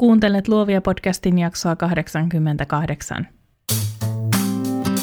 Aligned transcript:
Kuuntelet 0.00 0.48
Luovia 0.48 0.80
podcastin 0.80 1.38
jaksoa 1.38 1.76
88. 1.76 3.28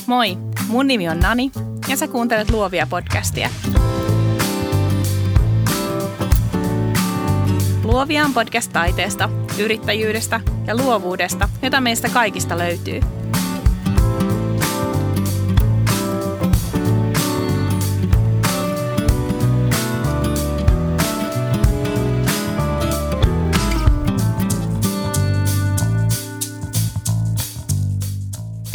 Moi, 0.08 0.38
mun 0.68 0.88
nimi 0.88 1.10
on 1.10 1.20
Nani 1.20 1.52
ja 1.88 1.98
sä 1.98 2.08
kuuntelet 2.08 2.50
Luovia 2.50 2.88
podcastia. 2.90 3.50
Luovia 7.84 8.26
on 8.26 8.34
podcast 8.34 8.74
taiteesta, 8.74 9.30
yrittäjyydestä 9.60 10.42
ja 10.68 10.78
luovuudesta, 10.78 11.50
jota 11.62 11.82
meistä 11.82 12.10
kaikista 12.10 12.58
löytyy– 12.58 13.00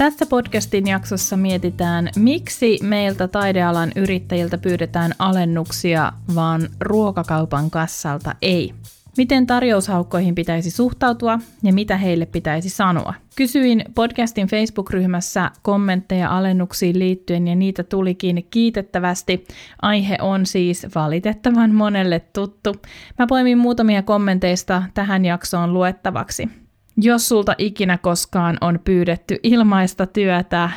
Tässä 0.03 0.27
podcastin 0.27 0.87
jaksossa 0.87 1.37
mietitään, 1.37 2.09
miksi 2.17 2.79
meiltä 2.83 3.29
taidealan 3.29 3.93
yrittäjiltä 3.97 4.59
pyydetään 4.59 5.13
alennuksia, 5.19 6.13
vaan 6.35 6.69
ruokakaupan 6.81 7.71
kassalta 7.71 8.35
ei. 8.43 8.75
Miten 9.17 9.47
tarjoushaukkoihin 9.47 10.35
pitäisi 10.35 10.71
suhtautua 10.71 11.39
ja 11.63 11.73
mitä 11.73 11.97
heille 11.97 12.27
pitäisi 12.27 12.69
sanoa? 12.69 13.15
Kysyin 13.37 13.85
podcastin 13.95 14.47
Facebook-ryhmässä 14.47 15.51
kommentteja 15.63 16.37
alennuksiin 16.37 16.99
liittyen 16.99 17.49
ja 17.49 17.55
niitä 17.55 17.83
tulikin 17.83 18.47
kiitettävästi. 18.51 19.45
Aihe 19.83 20.17
on 20.21 20.47
siis 20.47 20.87
valitettavan 20.95 21.75
monelle 21.75 22.21
tuttu. 22.21 22.77
Mä 23.19 23.27
poimin 23.27 23.59
muutamia 23.59 24.03
kommenteista 24.03 24.83
tähän 24.95 25.25
jaksoon 25.25 25.75
luettavaksi. 25.75 26.62
Jos 26.97 27.29
sulta 27.29 27.55
ikinä 27.59 27.99
koskaan 27.99 28.59
on 28.61 28.79
pyydetty 28.85 29.37
ilmaista 29.43 30.07
työtä 30.07 30.71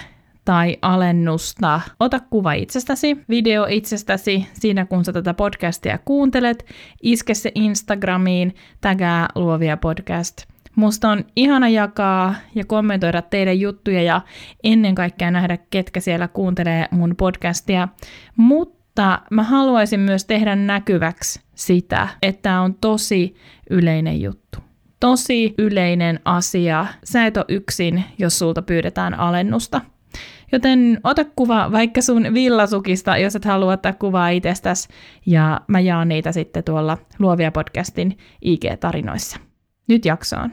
tai 0.45 0.77
alennusta, 0.81 1.81
ota 1.99 2.19
kuva 2.19 2.53
itsestäsi, 2.53 3.17
video 3.29 3.65
itsestäsi 3.69 4.47
siinä 4.53 4.85
kun 4.85 5.05
sä 5.05 5.13
tätä 5.13 5.33
podcastia 5.33 5.99
kuuntelet, 6.05 6.65
iske 7.03 7.33
se 7.33 7.51
Instagramiin, 7.55 8.55
tägää 8.81 9.27
luovia 9.35 9.77
podcast. 9.77 10.43
Musta 10.75 11.09
on 11.09 11.25
ihana 11.35 11.69
jakaa 11.69 12.35
ja 12.55 12.65
kommentoida 12.65 13.21
teidän 13.21 13.59
juttuja 13.59 14.01
ja 14.01 14.21
ennen 14.63 14.95
kaikkea 14.95 15.31
nähdä, 15.31 15.57
ketkä 15.69 15.99
siellä 15.99 16.27
kuuntelee 16.27 16.87
mun 16.91 17.15
podcastia. 17.15 17.87
Mutta 18.35 19.21
mä 19.31 19.43
haluaisin 19.43 19.99
myös 19.99 20.25
tehdä 20.25 20.55
näkyväksi 20.55 21.41
sitä, 21.55 22.07
että 22.21 22.61
on 22.61 22.73
tosi 22.73 23.35
yleinen 23.69 24.21
juttu 24.21 24.64
tosi 25.05 25.53
yleinen 25.57 26.19
asia. 26.25 26.85
Sä 27.03 27.25
et 27.25 27.37
ole 27.37 27.45
yksin, 27.49 28.03
jos 28.17 28.39
sulta 28.39 28.61
pyydetään 28.61 29.13
alennusta. 29.13 29.81
Joten 30.51 30.99
ota 31.03 31.25
kuva 31.35 31.71
vaikka 31.71 32.01
sun 32.01 32.33
villasukista, 32.33 33.17
jos 33.17 33.35
et 33.35 33.45
halua 33.45 33.73
ottaa 33.73 33.93
kuvaa 33.93 34.29
itsestäsi, 34.29 34.89
ja 35.25 35.61
mä 35.67 35.79
jaan 35.79 36.07
niitä 36.07 36.31
sitten 36.31 36.63
tuolla 36.63 36.97
Luovia 37.19 37.51
podcastin 37.51 38.17
IG-tarinoissa. 38.45 39.39
Nyt 39.87 40.05
jaksoon. 40.05 40.51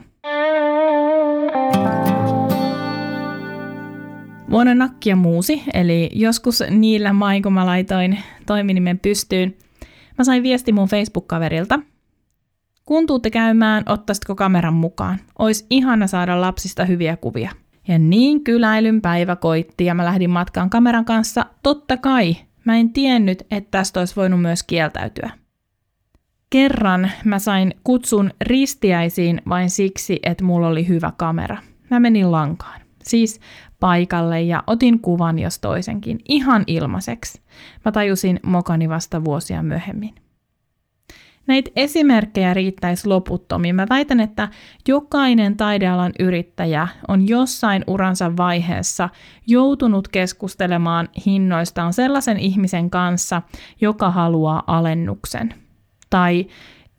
Vuonna 4.49 4.75
nakkia 4.75 5.15
muusi, 5.15 5.63
eli 5.73 6.09
joskus 6.13 6.63
niillä 6.69 7.13
main, 7.13 7.43
kun 7.43 7.53
mä 7.53 7.65
laitoin 7.65 8.19
toiminimen 8.45 8.99
pystyyn, 8.99 9.55
mä 10.17 10.23
sain 10.23 10.43
viesti 10.43 10.71
mun 10.71 10.87
Facebook-kaverilta, 10.87 11.92
kun 12.85 13.07
tuutte 13.07 13.29
käymään, 13.29 13.83
ottaisitko 13.85 14.35
kameran 14.35 14.73
mukaan? 14.73 15.19
Ois 15.39 15.67
ihana 15.69 16.07
saada 16.07 16.41
lapsista 16.41 16.85
hyviä 16.85 17.17
kuvia. 17.17 17.51
Ja 17.87 17.99
niin 17.99 18.43
kyläilyn 18.43 19.01
päivä 19.01 19.35
koitti 19.35 19.85
ja 19.85 19.93
mä 19.93 20.05
lähdin 20.05 20.29
matkaan 20.29 20.69
kameran 20.69 21.05
kanssa. 21.05 21.45
Totta 21.63 21.97
kai, 21.97 22.35
mä 22.65 22.77
en 22.77 22.93
tiennyt, 22.93 23.43
että 23.51 23.71
tästä 23.71 23.99
olisi 23.99 24.15
voinut 24.15 24.41
myös 24.41 24.63
kieltäytyä. 24.63 25.29
Kerran 26.49 27.11
mä 27.25 27.39
sain 27.39 27.73
kutsun 27.83 28.31
ristiäisiin 28.41 29.41
vain 29.49 29.69
siksi, 29.69 30.19
että 30.23 30.43
mulla 30.43 30.67
oli 30.67 30.87
hyvä 30.87 31.11
kamera. 31.17 31.57
Mä 31.89 31.99
menin 31.99 32.31
lankaan. 32.31 32.81
Siis 33.03 33.39
paikalle 33.79 34.41
ja 34.41 34.63
otin 34.67 34.99
kuvan 34.99 35.39
jos 35.39 35.59
toisenkin 35.59 36.19
ihan 36.27 36.63
ilmaiseksi. 36.67 37.41
Mä 37.85 37.91
tajusin 37.91 38.39
mokani 38.43 38.89
vasta 38.89 39.23
vuosia 39.23 39.63
myöhemmin. 39.63 40.22
Näitä 41.47 41.71
esimerkkejä 41.75 42.53
riittäisi 42.53 43.07
loputtomiin. 43.07 43.75
Mä 43.75 43.85
väitän, 43.89 44.19
että 44.19 44.49
jokainen 44.87 45.57
taidealan 45.57 46.11
yrittäjä 46.19 46.87
on 47.07 47.27
jossain 47.27 47.83
uransa 47.87 48.37
vaiheessa 48.37 49.09
joutunut 49.47 50.07
keskustelemaan 50.07 51.09
hinnoistaan 51.25 51.93
sellaisen 51.93 52.39
ihmisen 52.39 52.89
kanssa, 52.89 53.41
joka 53.81 54.11
haluaa 54.11 54.63
alennuksen. 54.67 55.53
Tai 56.09 56.47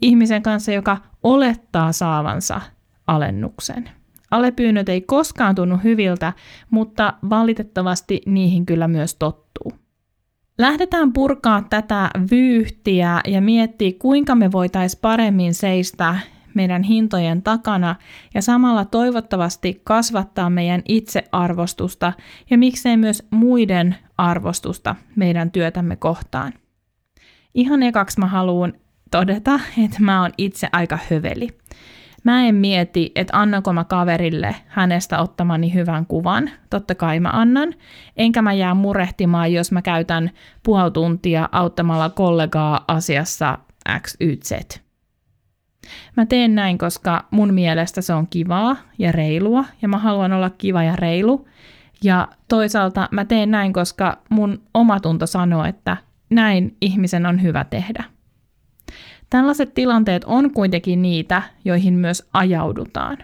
ihmisen 0.02 0.42
kanssa, 0.42 0.72
joka 0.72 0.96
olettaa 1.22 1.92
saavansa 1.92 2.60
alennuksen. 3.06 3.90
Alepyynnöt 4.30 4.88
ei 4.88 5.00
koskaan 5.00 5.54
tunnu 5.54 5.76
hyviltä, 5.84 6.32
mutta 6.70 7.14
valitettavasti 7.30 8.20
niihin 8.26 8.66
kyllä 8.66 8.88
myös 8.88 9.14
tottuu. 9.14 9.43
Lähdetään 10.58 11.12
purkaa 11.12 11.62
tätä 11.70 12.10
vyyhtiä 12.30 13.20
ja 13.26 13.40
miettiä, 13.40 13.92
kuinka 13.98 14.34
me 14.34 14.52
voitaisiin 14.52 15.00
paremmin 15.00 15.54
seistä 15.54 16.18
meidän 16.54 16.82
hintojen 16.82 17.42
takana 17.42 17.96
ja 18.34 18.42
samalla 18.42 18.84
toivottavasti 18.84 19.80
kasvattaa 19.84 20.50
meidän 20.50 20.82
itsearvostusta 20.88 22.12
ja 22.50 22.58
miksei 22.58 22.96
myös 22.96 23.26
muiden 23.30 23.96
arvostusta 24.18 24.96
meidän 25.16 25.50
työtämme 25.50 25.96
kohtaan. 25.96 26.52
Ihan 27.54 27.82
ekaksi 27.82 28.20
mä 28.20 28.26
haluan 28.26 28.72
todeta, 29.10 29.60
että 29.84 29.96
mä 30.00 30.22
oon 30.22 30.30
itse 30.38 30.68
aika 30.72 30.98
höveli. 31.10 31.48
Mä 32.24 32.46
en 32.46 32.54
mieti, 32.54 33.12
että 33.14 33.38
annanko 33.38 33.72
mä 33.72 33.84
kaverille 33.84 34.56
hänestä 34.66 35.18
ottamani 35.18 35.74
hyvän 35.74 36.06
kuvan. 36.06 36.50
Totta 36.70 36.94
kai 36.94 37.20
mä 37.20 37.30
annan. 37.32 37.74
Enkä 38.16 38.42
mä 38.42 38.52
jää 38.52 38.74
murehtimaan, 38.74 39.52
jos 39.52 39.72
mä 39.72 39.82
käytän 39.82 40.30
puoli 40.62 40.90
tuntia 40.90 41.48
auttamalla 41.52 42.10
kollegaa 42.10 42.84
asiassa 42.88 43.58
X, 44.00 44.16
Y, 44.20 44.36
Z. 44.36 44.52
Mä 46.16 46.26
teen 46.26 46.54
näin, 46.54 46.78
koska 46.78 47.24
mun 47.30 47.54
mielestä 47.54 48.02
se 48.02 48.14
on 48.14 48.26
kivaa 48.26 48.76
ja 48.98 49.12
reilua, 49.12 49.64
ja 49.82 49.88
mä 49.88 49.98
haluan 49.98 50.32
olla 50.32 50.50
kiva 50.50 50.82
ja 50.82 50.96
reilu. 50.96 51.48
Ja 52.02 52.28
toisaalta 52.48 53.08
mä 53.10 53.24
teen 53.24 53.50
näin, 53.50 53.72
koska 53.72 54.18
mun 54.28 54.62
omatunto 54.74 55.26
sanoo, 55.26 55.64
että 55.64 55.96
näin 56.30 56.76
ihmisen 56.80 57.26
on 57.26 57.42
hyvä 57.42 57.64
tehdä. 57.64 58.13
Tällaiset 59.34 59.74
tilanteet 59.74 60.24
on 60.24 60.50
kuitenkin 60.50 61.02
niitä, 61.02 61.42
joihin 61.64 61.94
myös 61.94 62.28
ajaudutaan. 62.32 63.18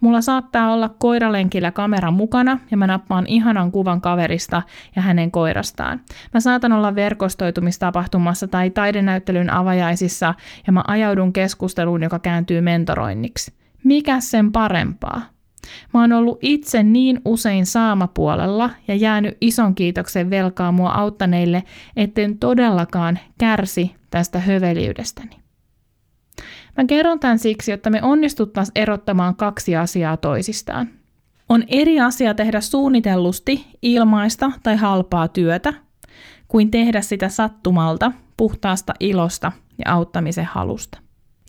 Mulla 0.00 0.20
saattaa 0.20 0.72
olla 0.72 0.88
koiralenkillä 0.88 1.70
kamera 1.70 2.10
mukana 2.10 2.58
ja 2.70 2.76
mä 2.76 2.86
nappaan 2.86 3.26
ihanan 3.26 3.72
kuvan 3.72 4.00
kaverista 4.00 4.62
ja 4.96 5.02
hänen 5.02 5.30
koirastaan. 5.30 6.00
Mä 6.34 6.40
saatan 6.40 6.72
olla 6.72 6.94
verkostoitumistapahtumassa 6.94 8.48
tai 8.48 8.70
taidenäyttelyn 8.70 9.50
avajaisissa 9.50 10.34
ja 10.66 10.72
mä 10.72 10.84
ajaudun 10.86 11.32
keskusteluun, 11.32 12.02
joka 12.02 12.18
kääntyy 12.18 12.60
mentoroinniksi. 12.60 13.52
Mikä 13.84 14.20
sen 14.20 14.52
parempaa? 14.52 15.22
Mä 15.94 16.00
oon 16.00 16.12
ollut 16.12 16.38
itse 16.42 16.82
niin 16.82 17.20
usein 17.24 17.66
saamapuolella 17.66 18.70
ja 18.88 18.94
jäänyt 18.94 19.36
ison 19.40 19.74
kiitoksen 19.74 20.30
velkaa 20.30 20.72
mua 20.72 20.90
auttaneille, 20.90 21.62
etten 21.96 22.38
todellakaan 22.38 23.18
kärsi 23.38 23.94
tästä 24.14 24.38
höveliydestäni. 24.38 25.36
Mä 26.76 26.84
kerron 26.84 27.20
tämän 27.20 27.38
siksi, 27.38 27.72
että 27.72 27.90
me 27.90 28.02
onnistuttaisiin 28.02 28.72
erottamaan 28.74 29.36
kaksi 29.36 29.76
asiaa 29.76 30.16
toisistaan. 30.16 30.88
On 31.48 31.64
eri 31.68 32.00
asia 32.00 32.34
tehdä 32.34 32.60
suunnitellusti 32.60 33.66
ilmaista 33.82 34.50
tai 34.62 34.76
halpaa 34.76 35.28
työtä, 35.28 35.74
kuin 36.48 36.70
tehdä 36.70 37.00
sitä 37.00 37.28
sattumalta, 37.28 38.12
puhtaasta 38.36 38.94
ilosta 39.00 39.52
ja 39.84 39.92
auttamisen 39.92 40.44
halusta. 40.44 40.98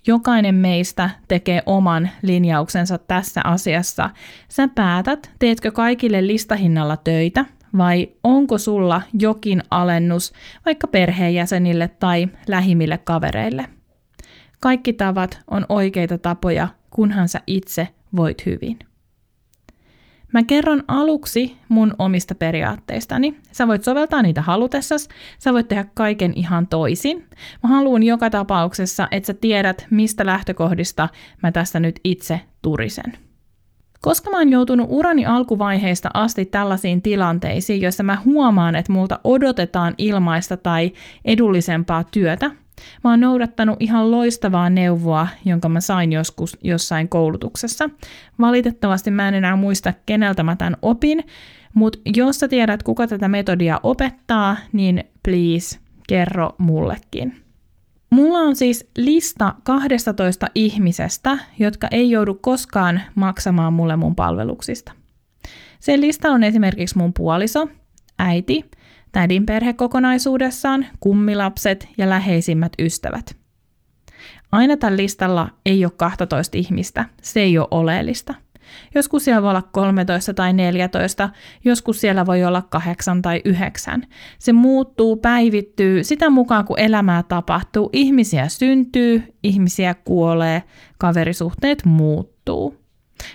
Jokainen 0.07 0.55
meistä 0.55 1.09
tekee 1.27 1.63
oman 1.65 2.09
linjauksensa 2.21 2.97
tässä 2.97 3.41
asiassa. 3.43 4.09
Sä 4.49 4.67
päätät, 4.67 5.31
teetkö 5.39 5.71
kaikille 5.71 6.27
listahinnalla 6.27 6.97
töitä 6.97 7.45
vai 7.77 8.07
onko 8.23 8.57
sulla 8.57 9.01
jokin 9.19 9.63
alennus 9.71 10.33
vaikka 10.65 10.87
perheenjäsenille 10.87 11.87
tai 11.87 12.27
lähimille 12.47 12.97
kavereille. 12.97 13.65
Kaikki 14.61 14.93
tavat 14.93 15.39
on 15.51 15.65
oikeita 15.69 16.17
tapoja, 16.17 16.67
kunhan 16.89 17.29
sä 17.29 17.41
itse 17.47 17.87
voit 18.15 18.45
hyvin. 18.45 18.79
Mä 20.33 20.43
kerron 20.43 20.83
aluksi 20.87 21.57
mun 21.69 21.95
omista 21.99 22.35
periaatteistani. 22.35 23.37
Sä 23.51 23.67
voit 23.67 23.83
soveltaa 23.83 24.21
niitä 24.21 24.41
halutessas, 24.41 25.09
sä 25.39 25.53
voit 25.53 25.67
tehdä 25.67 25.85
kaiken 25.93 26.33
ihan 26.35 26.67
toisin. 26.67 27.25
Mä 27.63 27.69
haluan 27.69 28.03
joka 28.03 28.29
tapauksessa, 28.29 29.07
että 29.11 29.27
sä 29.27 29.33
tiedät, 29.33 29.87
mistä 29.89 30.25
lähtökohdista 30.25 31.09
mä 31.43 31.51
tässä 31.51 31.79
nyt 31.79 31.99
itse 32.03 32.41
turisen. 32.61 33.13
Koska 34.05 34.29
mä 34.29 34.37
oon 34.37 34.51
joutunut 34.51 34.87
urani 34.89 35.25
alkuvaiheista 35.25 36.09
asti 36.13 36.45
tällaisiin 36.45 37.01
tilanteisiin, 37.01 37.81
joissa 37.81 38.03
mä 38.03 38.17
huomaan, 38.25 38.75
että 38.75 38.91
multa 38.91 39.19
odotetaan 39.23 39.93
ilmaista 39.97 40.57
tai 40.57 40.91
edullisempaa 41.25 42.03
työtä, 42.03 42.51
Mä 43.03 43.09
oon 43.09 43.19
noudattanut 43.19 43.77
ihan 43.79 44.11
loistavaa 44.11 44.69
neuvoa, 44.69 45.27
jonka 45.45 45.69
mä 45.69 45.81
sain 45.81 46.11
joskus 46.11 46.57
jossain 46.63 47.09
koulutuksessa. 47.09 47.89
Valitettavasti 48.39 49.11
mä 49.11 49.27
en 49.27 49.33
enää 49.33 49.55
muista, 49.55 49.93
keneltä 50.05 50.43
mä 50.43 50.55
tämän 50.55 50.77
opin, 50.81 51.23
mutta 51.73 51.99
jos 52.15 52.39
sä 52.39 52.47
tiedät, 52.47 52.83
kuka 52.83 53.07
tätä 53.07 53.27
metodia 53.27 53.79
opettaa, 53.83 54.57
niin 54.71 55.03
please 55.23 55.79
kerro 56.07 56.49
mullekin. 56.57 57.44
Mulla 58.15 58.39
on 58.39 58.55
siis 58.55 58.89
lista 58.97 59.55
12 59.63 60.47
ihmisestä, 60.55 61.37
jotka 61.59 61.87
ei 61.91 62.11
joudu 62.11 62.35
koskaan 62.35 63.01
maksamaan 63.15 63.73
mulle 63.73 63.95
mun 63.95 64.15
palveluksista. 64.15 64.91
Se 65.79 66.01
lista 66.01 66.31
on 66.31 66.43
esimerkiksi 66.43 66.97
mun 66.97 67.13
puoliso, 67.13 67.67
äiti, 68.19 68.65
tädin 69.11 69.45
perhe 69.45 69.73
kokonaisuudessaan, 69.73 70.85
kummilapset 70.99 71.87
ja 71.97 72.09
läheisimmät 72.09 72.71
ystävät. 72.79 73.37
Aina 74.51 74.77
tällä 74.77 74.97
listalla 74.97 75.49
ei 75.65 75.85
ole 75.85 75.93
12 75.97 76.57
ihmistä, 76.57 77.05
se 77.21 77.39
ei 77.39 77.57
ole 77.57 77.67
oleellista. 77.71 78.33
Joskus 78.95 79.25
siellä 79.25 79.41
voi 79.41 79.49
olla 79.49 79.61
13 79.61 80.33
tai 80.33 80.53
14, 80.53 81.29
joskus 81.63 82.01
siellä 82.01 82.25
voi 82.25 82.43
olla 82.43 82.61
8 82.69 83.21
tai 83.21 83.41
9. 83.45 84.03
Se 84.39 84.53
muuttuu, 84.53 85.15
päivittyy 85.15 86.03
sitä 86.03 86.29
mukaan, 86.29 86.65
kun 86.65 86.79
elämää 86.79 87.23
tapahtuu. 87.23 87.89
Ihmisiä 87.93 88.47
syntyy, 88.47 89.23
ihmisiä 89.43 89.93
kuolee, 89.93 90.63
kaverisuhteet 90.97 91.85
muuttuu. 91.85 92.85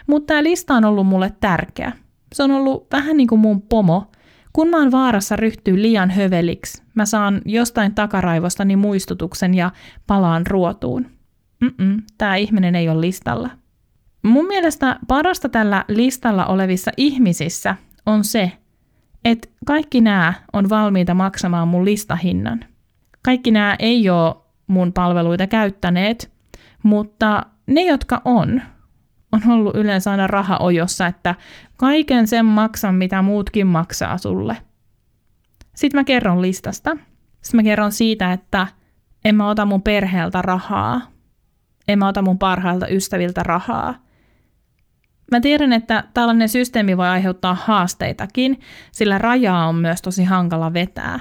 Mutta 0.06 0.27
tämä 0.27 0.43
lista 0.43 0.75
on 0.75 0.85
ollut 0.85 1.06
mulle 1.06 1.33
tärkeä. 1.41 1.93
Se 2.35 2.43
on 2.43 2.50
ollut 2.50 2.87
vähän 2.93 3.17
niin 3.17 3.29
kuin 3.29 3.41
mun 3.41 3.62
pomo, 3.62 4.11
kun 4.53 4.69
mä 4.69 4.79
oon 4.79 4.93
vaarassa 4.93 5.37
ryhtyä 5.37 5.75
liian 5.75 6.11
höveliksi, 6.11 6.83
mä 6.94 7.06
saan 7.06 7.43
jostain 7.44 7.94
takaraivostani 7.94 8.76
muistutuksen 8.76 9.55
ja 9.55 9.71
palaan 10.06 10.47
ruotuun. 10.47 11.06
Mm-mm, 11.61 12.03
tämä 12.19 12.37
ihminen 12.37 12.75
ei 12.75 12.88
ole 12.88 13.00
listalla. 13.00 13.50
Mun 14.22 14.46
mielestä 14.46 14.99
parasta 15.08 15.49
tällä 15.49 15.84
listalla 15.88 16.46
olevissa 16.46 16.90
ihmisissä 16.96 17.76
on 18.06 18.25
se, 18.25 18.52
että 19.25 19.49
kaikki 19.67 20.00
nämä 20.00 20.32
on 20.52 20.69
valmiita 20.69 21.14
maksamaan 21.14 21.69
mun 21.69 21.84
listahinnan. 21.84 22.64
Kaikki 23.22 23.50
nämä 23.50 23.76
ei 23.78 24.11
ole 24.11 24.34
mun 24.67 24.93
palveluita 24.93 25.46
käyttäneet, 25.46 26.32
mutta 26.82 27.46
ne, 27.67 27.82
jotka 27.82 28.22
on, 28.25 28.62
on 29.32 29.40
ollut 29.49 29.76
yleensä 29.76 30.11
aina 30.11 30.26
raha 30.26 30.56
ojossa, 30.61 31.06
että 31.06 31.34
kaiken 31.76 32.26
sen 32.28 32.46
maksan, 32.46 32.94
mitä 32.94 33.23
muutkin 33.23 33.66
maksaa 33.66 34.19
sulle. 34.19 34.56
Sitten 35.76 36.00
mä 36.00 36.05
kerron 36.05 36.43
listasta. 36.43 36.96
Sitten 37.43 37.58
mä 37.58 37.62
kerron 37.62 37.93
siitä, 37.93 38.32
että 38.32 38.66
en 39.25 39.34
mä 39.34 39.49
ota 39.49 39.64
mun 39.66 39.82
perheeltä 39.82 40.43
rahaa. 40.43 41.00
En 41.88 41.99
mä 41.99 42.08
ota 42.08 42.23
mun 42.23 42.38
parhailta 42.38 42.88
ystäviltä 42.88 43.43
rahaa. 43.43 43.94
Mä 45.31 45.41
tiedän, 45.41 45.73
että 45.73 46.05
tällainen 46.15 46.49
systeemi 46.49 46.97
voi 46.97 47.09
aiheuttaa 47.09 47.55
haasteitakin, 47.55 48.61
sillä 48.93 49.19
rajaa 49.19 49.67
on 49.67 49.75
myös 49.75 50.03
tosi 50.03 50.25
hankala 50.25 50.73
vetää. 50.73 51.21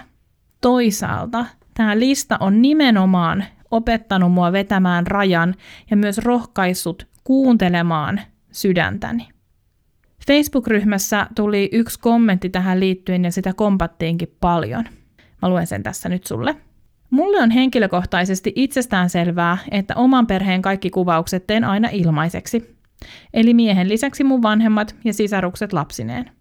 Toisaalta 0.61 1.45
tämä 1.73 1.99
lista 1.99 2.37
on 2.39 2.61
nimenomaan 2.61 3.45
opettanut 3.71 4.31
mua 4.31 4.51
vetämään 4.51 5.07
rajan 5.07 5.55
ja 5.91 5.97
myös 5.97 6.17
rohkaissut 6.17 7.07
kuuntelemaan 7.23 8.21
sydäntäni. 8.51 9.27
Facebook-ryhmässä 10.27 11.27
tuli 11.35 11.69
yksi 11.71 11.99
kommentti 11.99 12.49
tähän 12.49 12.79
liittyen 12.79 13.23
ja 13.23 13.31
sitä 13.31 13.53
kompattiinkin 13.53 14.35
paljon. 14.39 14.85
Mä 15.41 15.49
luen 15.49 15.67
sen 15.67 15.83
tässä 15.83 16.09
nyt 16.09 16.27
sulle. 16.27 16.55
Mulle 17.09 17.41
on 17.41 17.51
henkilökohtaisesti 17.51 18.53
itsestään 18.55 19.09
selvää, 19.09 19.57
että 19.71 19.95
oman 19.95 20.27
perheen 20.27 20.61
kaikki 20.61 20.89
kuvaukset 20.89 21.47
teen 21.47 21.63
aina 21.63 21.89
ilmaiseksi. 21.91 22.78
Eli 23.33 23.53
miehen 23.53 23.89
lisäksi 23.89 24.23
mun 24.23 24.41
vanhemmat 24.41 24.95
ja 25.03 25.13
sisarukset 25.13 25.73
lapsineen. 25.73 26.31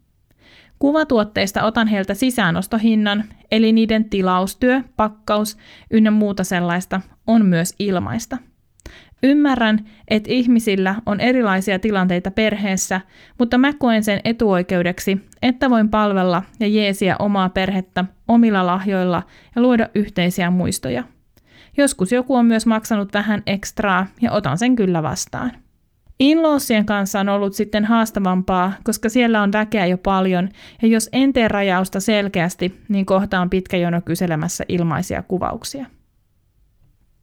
Kuvatuotteista 0.79 1.63
otan 1.63 1.89
heiltä 1.89 2.15
sisäänostohinnan, 2.15 3.25
eli 3.51 3.73
niiden 3.73 4.11
tilaustyö, 4.11 4.83
pakkaus 4.97 5.57
ynnä 5.91 6.11
muuta 6.11 6.45
sellaista 6.45 7.01
on 7.27 7.47
myös 7.47 7.75
ilmaista– 7.79 8.39
Ymmärrän, 9.23 9.79
että 10.09 10.33
ihmisillä 10.33 10.95
on 11.07 11.21
erilaisia 11.21 11.79
tilanteita 11.79 12.31
perheessä, 12.31 13.01
mutta 13.39 13.59
mä 13.59 13.73
koen 13.73 14.05
sen 14.05 14.21
etuoikeudeksi, 14.25 15.21
että 15.43 15.71
voin 15.71 15.89
palvella 15.89 16.43
ja 16.61 16.69
jeesiä 16.69 17.17
omaa 17.19 17.49
perhettä 17.49 18.05
omilla 18.29 18.67
lahjoilla 18.67 19.23
ja 19.57 19.63
luoda 19.63 19.89
yhteisiä 19.95 20.51
muistoja. 20.51 21.05
Joskus 21.77 22.13
joku 22.13 22.35
on 22.35 22.47
myös 22.47 22.67
maksanut 22.67 23.15
vähän 23.15 23.43
ekstraa 23.47 24.07
ja 24.21 24.33
otan 24.33 24.59
sen 24.59 24.77
kyllä 24.77 25.03
vastaan. 25.03 25.53
Inloossien 26.21 26.87
kanssa 26.87 27.21
on 27.21 27.29
ollut 27.29 27.55
sitten 27.55 27.85
haastavampaa, 27.85 28.73
koska 28.85 29.09
siellä 29.09 29.43
on 29.43 29.53
väkeä 29.53 29.87
jo 29.87 29.99
paljon, 29.99 30.49
ja 30.83 30.89
jos 30.89 31.09
en 31.13 31.33
tee 31.33 31.49
rajausta 31.49 32.01
selkeästi, 32.01 32.81
niin 32.89 33.07
kohtaan 33.07 33.51
pitkä 33.51 33.77
jono 33.77 34.01
kyselemässä 34.01 34.65
ilmaisia 34.69 35.23
kuvauksia 35.23 35.87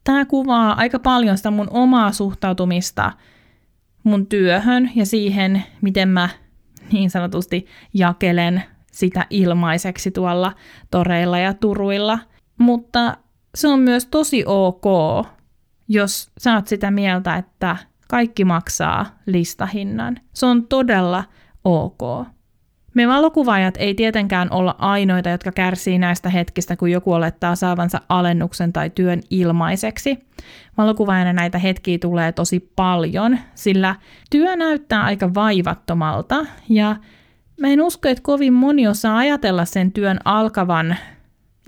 tämä 0.06 0.24
kuvaa 0.24 0.72
aika 0.76 0.98
paljon 0.98 1.36
sitä 1.36 1.50
mun 1.50 1.68
omaa 1.70 2.12
suhtautumista 2.12 3.12
mun 4.02 4.26
työhön 4.26 4.90
ja 4.94 5.06
siihen, 5.06 5.62
miten 5.80 6.08
mä 6.08 6.28
niin 6.92 7.10
sanotusti 7.10 7.66
jakelen 7.94 8.62
sitä 8.92 9.26
ilmaiseksi 9.30 10.10
tuolla 10.10 10.52
toreilla 10.90 11.38
ja 11.38 11.54
turuilla. 11.54 12.18
Mutta 12.58 13.16
se 13.54 13.68
on 13.68 13.80
myös 13.80 14.06
tosi 14.06 14.44
ok, 14.46 14.84
jos 15.88 16.30
sä 16.38 16.54
oot 16.54 16.66
sitä 16.66 16.90
mieltä, 16.90 17.36
että 17.36 17.76
kaikki 18.08 18.44
maksaa 18.44 19.06
listahinnan. 19.26 20.16
Se 20.32 20.46
on 20.46 20.66
todella 20.66 21.24
ok. 21.64 22.26
Me 22.94 23.08
valokuvaajat 23.08 23.74
ei 23.78 23.94
tietenkään 23.94 24.48
olla 24.50 24.74
ainoita, 24.78 25.28
jotka 25.28 25.52
kärsii 25.52 25.98
näistä 25.98 26.28
hetkistä, 26.28 26.76
kun 26.76 26.90
joku 26.90 27.12
olettaa 27.12 27.56
saavansa 27.56 28.00
alennuksen 28.08 28.72
tai 28.72 28.90
työn 28.90 29.20
ilmaiseksi. 29.30 30.18
Valokuvaajana 30.78 31.32
näitä 31.32 31.58
hetkiä 31.58 31.98
tulee 31.98 32.32
tosi 32.32 32.72
paljon, 32.76 33.38
sillä 33.54 33.96
työ 34.30 34.56
näyttää 34.56 35.02
aika 35.02 35.34
vaivattomalta 35.34 36.46
ja 36.68 36.96
mä 37.60 37.68
en 37.68 37.82
usko, 37.82 38.08
että 38.08 38.22
kovin 38.22 38.52
moni 38.52 38.88
osaa 38.88 39.18
ajatella 39.18 39.64
sen 39.64 39.92
työn 39.92 40.18
alkavan 40.24 40.96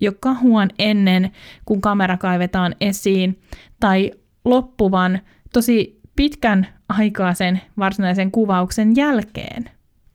jo 0.01 0.13
kahuan 0.21 0.71
ennen, 0.79 1.31
kun 1.65 1.81
kamera 1.81 2.17
kaivetaan 2.17 2.75
esiin, 2.81 3.41
tai 3.81 4.13
loppuvan 4.45 5.21
tosi 5.53 5.98
pitkän 6.19 6.67
aikaa 6.89 7.35
sen 7.35 7.61
varsinaisen 7.79 8.31
kuvauksen 8.31 8.97
jälkeen. 8.97 9.65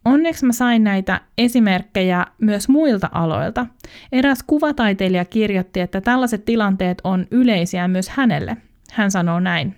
Onneksi 0.05 0.45
mä 0.45 0.53
sain 0.53 0.83
näitä 0.83 1.21
esimerkkejä 1.37 2.25
myös 2.41 2.69
muilta 2.69 3.09
aloilta. 3.11 3.65
Eräs 4.11 4.43
kuvataiteilija 4.47 5.25
kirjoitti, 5.25 5.79
että 5.79 6.01
tällaiset 6.01 6.45
tilanteet 6.45 7.01
on 7.03 7.27
yleisiä 7.31 7.87
myös 7.87 8.09
hänelle. 8.09 8.57
Hän 8.91 9.11
sanoo 9.11 9.39
näin. 9.39 9.75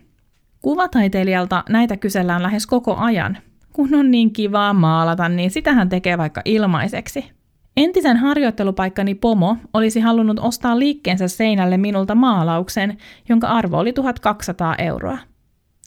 Kuvataiteilijalta 0.62 1.64
näitä 1.70 1.98
kysellään 1.98 2.44
lähes 2.44 2.68
koko 2.68 2.96
ajan. 2.96 3.38
Kun 3.74 3.96
on 3.96 4.12
niin 4.12 4.34
kivaa 4.34 4.74
maalata, 4.74 5.30
niin 5.30 5.52
sitä 5.52 5.74
hän 5.74 5.90
tekee 5.90 6.18
vaikka 6.18 6.42
ilmaiseksi. 6.46 7.32
Entisen 7.78 8.18
harjoittelupaikkani 8.18 9.16
Pomo 9.16 9.58
olisi 9.74 10.00
halunnut 10.00 10.40
ostaa 10.40 10.80
liikkeensä 10.80 11.28
seinälle 11.28 11.78
minulta 11.78 12.16
maalauksen, 12.16 12.98
jonka 13.30 13.48
arvo 13.48 13.78
oli 13.78 13.94
1200 13.94 14.76
euroa. 14.76 15.18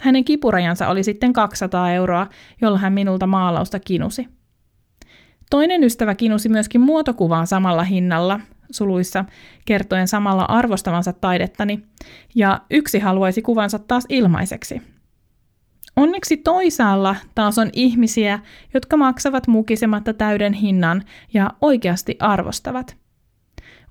Hänen 0.00 0.24
kipurajansa 0.24 0.88
oli 0.88 1.02
sitten 1.02 1.32
200 1.32 1.92
euroa, 1.92 2.26
jolla 2.60 2.78
hän 2.78 2.92
minulta 2.92 3.26
maalausta 3.26 3.80
kinusi. 3.80 4.28
Toinen 5.50 5.84
ystävä 5.84 6.14
kinusi 6.14 6.48
myöskin 6.48 6.80
muotokuvaa 6.80 7.46
samalla 7.46 7.84
hinnalla, 7.84 8.40
suluissa, 8.70 9.24
kertoen 9.64 10.08
samalla 10.08 10.44
arvostavansa 10.44 11.12
taidettani, 11.12 11.82
ja 12.34 12.60
yksi 12.70 12.98
haluaisi 12.98 13.42
kuvansa 13.42 13.78
taas 13.78 14.06
ilmaiseksi. 14.08 14.82
Onneksi 15.96 16.36
toisaalla 16.36 17.16
taas 17.34 17.58
on 17.58 17.70
ihmisiä, 17.72 18.38
jotka 18.74 18.96
maksavat 18.96 19.46
mukisematta 19.46 20.14
täyden 20.14 20.52
hinnan 20.52 21.02
ja 21.34 21.50
oikeasti 21.60 22.16
arvostavat. 22.20 22.96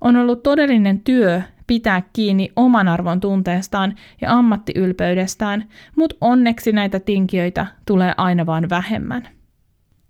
On 0.00 0.16
ollut 0.16 0.42
todellinen 0.42 1.00
työ 1.00 1.42
pitää 1.68 2.02
kiinni 2.12 2.52
oman 2.56 2.88
arvon 2.88 3.20
tunteestaan 3.20 3.94
ja 4.20 4.32
ammattiylpeydestään, 4.32 5.68
mutta 5.96 6.16
onneksi 6.20 6.72
näitä 6.72 7.00
tinkiöitä 7.00 7.66
tulee 7.86 8.14
aina 8.16 8.46
vain 8.46 8.70
vähemmän. 8.70 9.28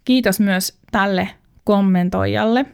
Kiitos 0.05 0.41
myös 0.41 0.79
tälle 0.93 1.29
kommentoijalle. 1.65 2.67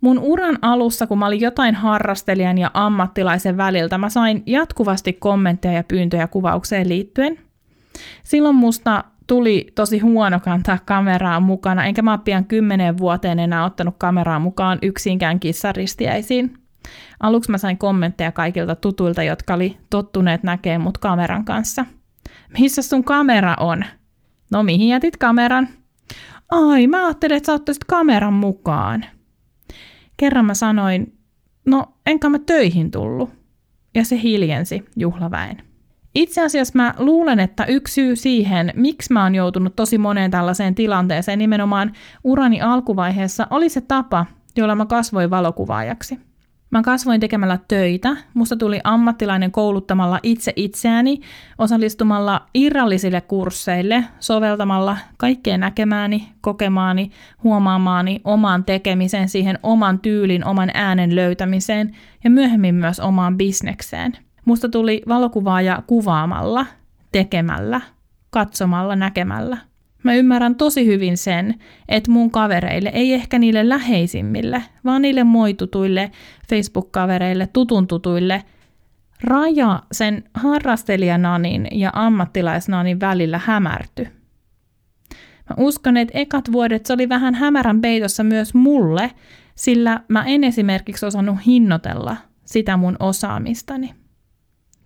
Mun 0.00 0.18
uran 0.18 0.58
alussa, 0.62 1.06
kun 1.06 1.18
mä 1.18 1.26
olin 1.26 1.40
jotain 1.40 1.74
harrastelijan 1.74 2.58
ja 2.58 2.70
ammattilaisen 2.74 3.56
väliltä, 3.56 3.98
mä 3.98 4.08
sain 4.08 4.42
jatkuvasti 4.46 5.12
kommentteja 5.12 5.74
ja 5.74 5.84
pyyntöjä 5.84 6.26
kuvaukseen 6.26 6.88
liittyen. 6.88 7.38
Silloin 8.22 8.54
musta 8.56 9.04
tuli 9.26 9.66
tosi 9.74 9.98
huono 9.98 10.40
kantaa 10.40 10.78
kameraa 10.84 11.40
mukana, 11.40 11.84
enkä 11.84 12.02
mä 12.02 12.18
pian 12.18 12.44
kymmenen 12.44 12.98
vuoteen 12.98 13.38
enää 13.38 13.64
ottanut 13.64 13.94
kameraa 13.98 14.38
mukaan 14.38 14.78
yksinkään 14.82 15.40
kissaristiäisiin. 15.40 16.67
Aluksi 17.20 17.50
mä 17.50 17.58
sain 17.58 17.78
kommentteja 17.78 18.32
kaikilta 18.32 18.76
tutuilta, 18.76 19.22
jotka 19.22 19.54
oli 19.54 19.76
tottuneet 19.90 20.42
näkemään 20.42 20.80
mut 20.80 20.98
kameran 20.98 21.44
kanssa. 21.44 21.84
Missä 22.58 22.82
sun 22.82 23.04
kamera 23.04 23.56
on? 23.60 23.84
No 24.50 24.62
mihin 24.62 24.88
jätit 24.88 25.16
kameran? 25.16 25.68
Ai, 26.50 26.86
mä 26.86 27.06
ajattelin, 27.06 27.36
että 27.36 27.46
sä 27.46 27.52
ottaisit 27.52 27.84
kameran 27.84 28.32
mukaan. 28.32 29.04
Kerran 30.16 30.44
mä 30.44 30.54
sanoin, 30.54 31.18
no 31.66 31.86
enkä 32.06 32.28
mä 32.28 32.38
töihin 32.38 32.90
tullut. 32.90 33.30
Ja 33.94 34.04
se 34.04 34.22
hiljensi 34.22 34.84
juhlaväen. 34.96 35.62
Itse 36.14 36.44
asiassa 36.44 36.72
mä 36.76 36.94
luulen, 36.98 37.40
että 37.40 37.64
yksi 37.64 37.94
syy 37.94 38.16
siihen, 38.16 38.72
miksi 38.76 39.12
mä 39.12 39.22
oon 39.22 39.34
joutunut 39.34 39.76
tosi 39.76 39.98
moneen 39.98 40.30
tällaiseen 40.30 40.74
tilanteeseen 40.74 41.38
nimenomaan 41.38 41.92
urani 42.24 42.60
alkuvaiheessa, 42.60 43.46
oli 43.50 43.68
se 43.68 43.80
tapa, 43.80 44.26
jolla 44.56 44.74
mä 44.74 44.86
kasvoin 44.86 45.30
valokuvaajaksi. 45.30 46.27
Mä 46.70 46.82
kasvoin 46.82 47.20
tekemällä 47.20 47.58
töitä, 47.68 48.16
musta 48.34 48.56
tuli 48.56 48.80
ammattilainen 48.84 49.52
kouluttamalla 49.52 50.20
itse 50.22 50.52
itseäni, 50.56 51.20
osallistumalla 51.58 52.46
irrallisille 52.54 53.20
kursseille, 53.20 54.04
soveltamalla 54.20 54.96
kaikkea 55.16 55.58
näkemääni, 55.58 56.28
kokemaani, 56.40 57.10
huomaamaani, 57.44 58.20
omaan 58.24 58.64
tekemiseen, 58.64 59.28
siihen 59.28 59.58
oman 59.62 59.98
tyylin, 59.98 60.44
oman 60.46 60.70
äänen 60.74 61.16
löytämiseen 61.16 61.96
ja 62.24 62.30
myöhemmin 62.30 62.74
myös 62.74 63.00
omaan 63.00 63.36
bisnekseen. 63.36 64.12
Musta 64.44 64.68
tuli 64.68 65.02
valokuvaaja 65.08 65.82
kuvaamalla, 65.86 66.66
tekemällä, 67.12 67.80
katsomalla, 68.30 68.96
näkemällä. 68.96 69.56
Mä 70.02 70.14
ymmärrän 70.14 70.54
tosi 70.54 70.86
hyvin 70.86 71.16
sen, 71.16 71.54
että 71.88 72.10
mun 72.10 72.30
kavereille, 72.30 72.90
ei 72.94 73.14
ehkä 73.14 73.38
niille 73.38 73.68
läheisimmille, 73.68 74.62
vaan 74.84 75.02
niille 75.02 75.24
moitutuille 75.24 76.10
Facebook-kavereille, 76.48 77.46
tutun 77.52 77.86
tutuille, 77.86 78.44
raja 79.24 79.82
sen 79.92 80.24
harrastelijananin 80.34 81.68
ja 81.72 81.90
ammattilaisnanin 81.94 83.00
välillä 83.00 83.40
hämärty. 83.44 84.08
Mä 85.50 85.56
uskon, 85.64 85.96
että 85.96 86.18
ekat 86.18 86.52
vuodet 86.52 86.86
se 86.86 86.92
oli 86.92 87.08
vähän 87.08 87.34
hämärän 87.34 87.80
peitossa 87.80 88.24
myös 88.24 88.54
mulle, 88.54 89.10
sillä 89.54 90.00
mä 90.08 90.24
en 90.24 90.44
esimerkiksi 90.44 91.06
osannut 91.06 91.36
hinnoitella 91.46 92.16
sitä 92.44 92.76
mun 92.76 92.96
osaamistani. 93.00 93.94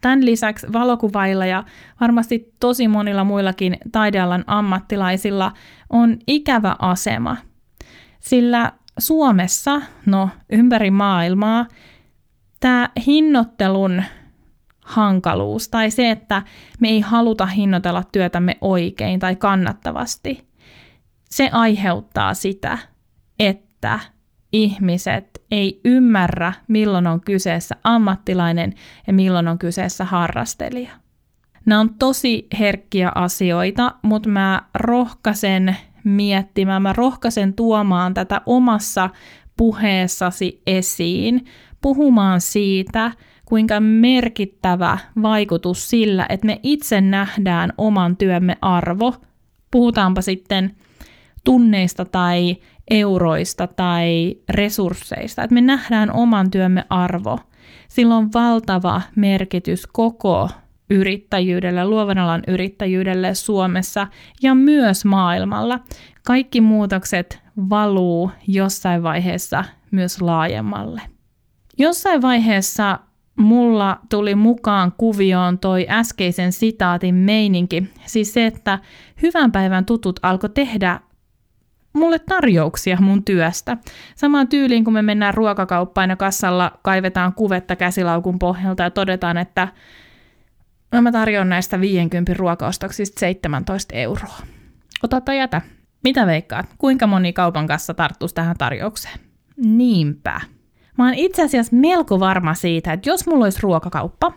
Tämän 0.03 0.25
lisäksi 0.25 0.73
valokuvailla 0.73 1.47
ja 1.47 1.65
varmasti 2.01 2.55
tosi 2.61 2.89
monilla 2.89 3.25
muillakin 3.25 3.77
taidealan 3.93 4.45
ammattilaisilla 4.47 5.53
on 5.91 6.17
ikävä 6.27 6.77
asema, 6.79 7.37
sillä 8.21 8.73
Suomessa, 8.99 9.83
no 10.07 10.29
ympäri 10.51 10.91
maailmaa, 10.91 11.67
tämä 12.61 12.89
hinnoittelun 13.07 14.03
hankaluus 14.85 15.69
tai 15.69 15.91
se, 15.91 16.11
että 16.11 16.43
me 16.81 16.89
ei 16.89 17.01
haluta 17.01 17.47
hinnoitella 17.47 18.03
työtämme 18.13 18.57
oikein 18.61 19.21
tai 19.21 19.37
kannattavasti, 19.37 20.49
se 21.31 21.51
aiheuttaa 21.53 22.35
sitä, 22.35 22.79
että 23.39 24.01
ihmiset 24.53 25.32
ei 25.53 25.81
ymmärrä, 25.85 26.53
milloin 26.69 27.07
on 27.07 27.21
kyseessä 27.21 27.77
ammattilainen 27.85 28.75
ja 29.07 29.13
milloin 29.13 29.49
on 29.49 29.59
kyseessä 29.59 30.05
harrastelija. 30.05 30.91
Nämä 31.67 31.81
on 31.81 31.95
tosi 31.95 32.47
herkkiä 32.59 33.13
asioita, 33.15 33.95
mutta 34.03 34.29
mä 34.29 34.63
rohkaisen 34.75 35.77
miettimään, 36.05 36.83
mä 36.83 36.93
rohkaisen 36.93 37.55
tuomaan 37.55 38.15
tätä 38.15 38.41
omassa 38.47 39.11
puheessasi 39.57 40.63
esiin, 40.67 41.45
puhumaan 41.81 42.41
siitä, 42.41 43.11
kuinka 43.45 43.81
merkittävä 43.81 44.99
vaikutus 45.23 45.91
sillä, 45.91 46.27
että 46.29 46.47
me 46.47 46.61
itse 46.63 47.01
nähdään 47.01 47.73
oman 47.79 48.17
työmme 48.17 48.57
arvo, 48.63 49.15
puhutaanpa 49.71 50.23
sitten 50.23 50.77
tunneista 51.45 52.05
tai 52.05 52.57
euroista 52.91 53.67
tai 53.67 54.37
resursseista, 54.49 55.43
että 55.43 55.55
me 55.55 55.61
nähdään 55.61 56.13
oman 56.13 56.51
työmme 56.51 56.85
arvo. 56.91 57.39
Sillä 57.89 58.17
on 58.17 58.33
valtava 58.35 59.03
merkitys 59.17 59.87
koko 59.87 60.49
yrittäjyydelle, 60.91 61.85
luovan 61.85 62.19
alan 62.19 62.43
yrittäjyydelle 62.49 63.35
Suomessa 63.35 64.07
ja 64.43 64.55
myös 64.55 65.05
maailmalla. 65.05 65.81
Kaikki 66.27 66.61
muutokset 66.61 67.43
valuu 67.71 68.31
jossain 68.49 69.03
vaiheessa 69.03 69.65
myös 69.91 70.23
laajemmalle. 70.23 71.01
Jossain 71.79 72.23
vaiheessa 72.23 72.99
mulla 73.37 73.99
tuli 74.11 74.35
mukaan 74.35 74.93
kuvioon 74.97 75.59
toi 75.59 75.87
äskeisen 75.89 76.53
sitaatin 76.53 77.15
meininki, 77.15 77.91
siis 78.07 78.35
se, 78.35 78.47
että 78.47 78.79
hyvän 79.23 79.53
päivän 79.53 79.85
tutut 79.85 80.21
alkoi 80.23 80.51
tehdä 80.51 81.01
mulle 81.93 82.19
tarjouksia 82.19 82.97
mun 83.01 83.25
työstä. 83.25 83.77
Samaan 84.15 84.49
tyyliin, 84.49 84.85
kun 84.85 84.93
me 84.93 85.03
mennään 85.03 85.35
ruokakauppaan 85.35 86.11
ja 86.11 86.17
kassalla 86.17 86.79
kaivetaan 86.83 87.35
kuvetta 87.35 87.77
käsilaukun 87.77 88.39
pohjalta 88.39 88.83
ja 88.83 88.91
todetaan, 88.91 89.39
että 89.39 89.69
no 90.93 91.03
mä 91.03 91.13
tarjoan 91.13 91.49
näistä 91.49 91.81
50 91.81 92.35
ruokaostoksista 92.35 93.21
17 93.21 93.97
euroa. 93.97 94.37
Ota 95.03 95.21
tai 95.21 95.39
jätä. 95.39 95.61
Mitä 96.05 96.27
veikkaat? 96.27 96.67
Kuinka 96.79 97.07
moni 97.07 97.33
kaupan 97.33 97.67
kassa 97.67 97.95
tarttuisi 97.95 98.35
tähän 98.35 98.57
tarjoukseen? 98.59 99.19
Niinpä. 99.57 100.41
Mä 100.99 101.05
oon 101.05 101.15
itse 101.15 101.43
asiassa 101.43 101.77
melko 101.77 102.21
varma 102.21 102.55
siitä, 102.55 102.93
että 102.93 103.11
jos 103.11 103.27
mulla 103.27 103.45
olisi 103.45 103.59
ruokakauppa 103.63 104.33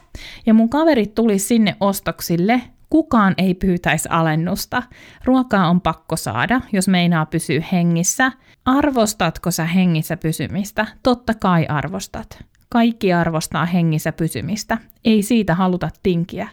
ja 0.46 0.54
mun 0.54 0.70
kaverit 0.70 1.16
tulisi 1.16 1.48
sinne 1.48 1.76
ostoksille, 1.80 2.62
Kukaan 2.90 3.34
ei 3.38 3.54
pyytäisi 3.54 4.10
alennusta. 4.12 4.84
Ruokaa 5.24 5.70
on 5.70 5.82
pakko 5.82 6.16
saada, 6.16 6.62
jos 6.74 6.88
meinaa 6.88 7.26
pysyä 7.26 7.64
hengissä. 7.72 8.32
Arvostatko 8.66 9.52
sä 9.52 9.66
hengissä 9.66 10.18
pysymistä? 10.18 10.88
Totta 11.04 11.34
kai 11.34 11.66
arvostat. 11.66 12.46
Kaikki 12.70 13.14
arvostaa 13.14 13.66
hengissä 13.66 14.12
pysymistä. 14.12 14.78
Ei 15.06 15.24
siitä 15.24 15.56
haluta 15.56 15.90
tinkiä. 16.04 16.48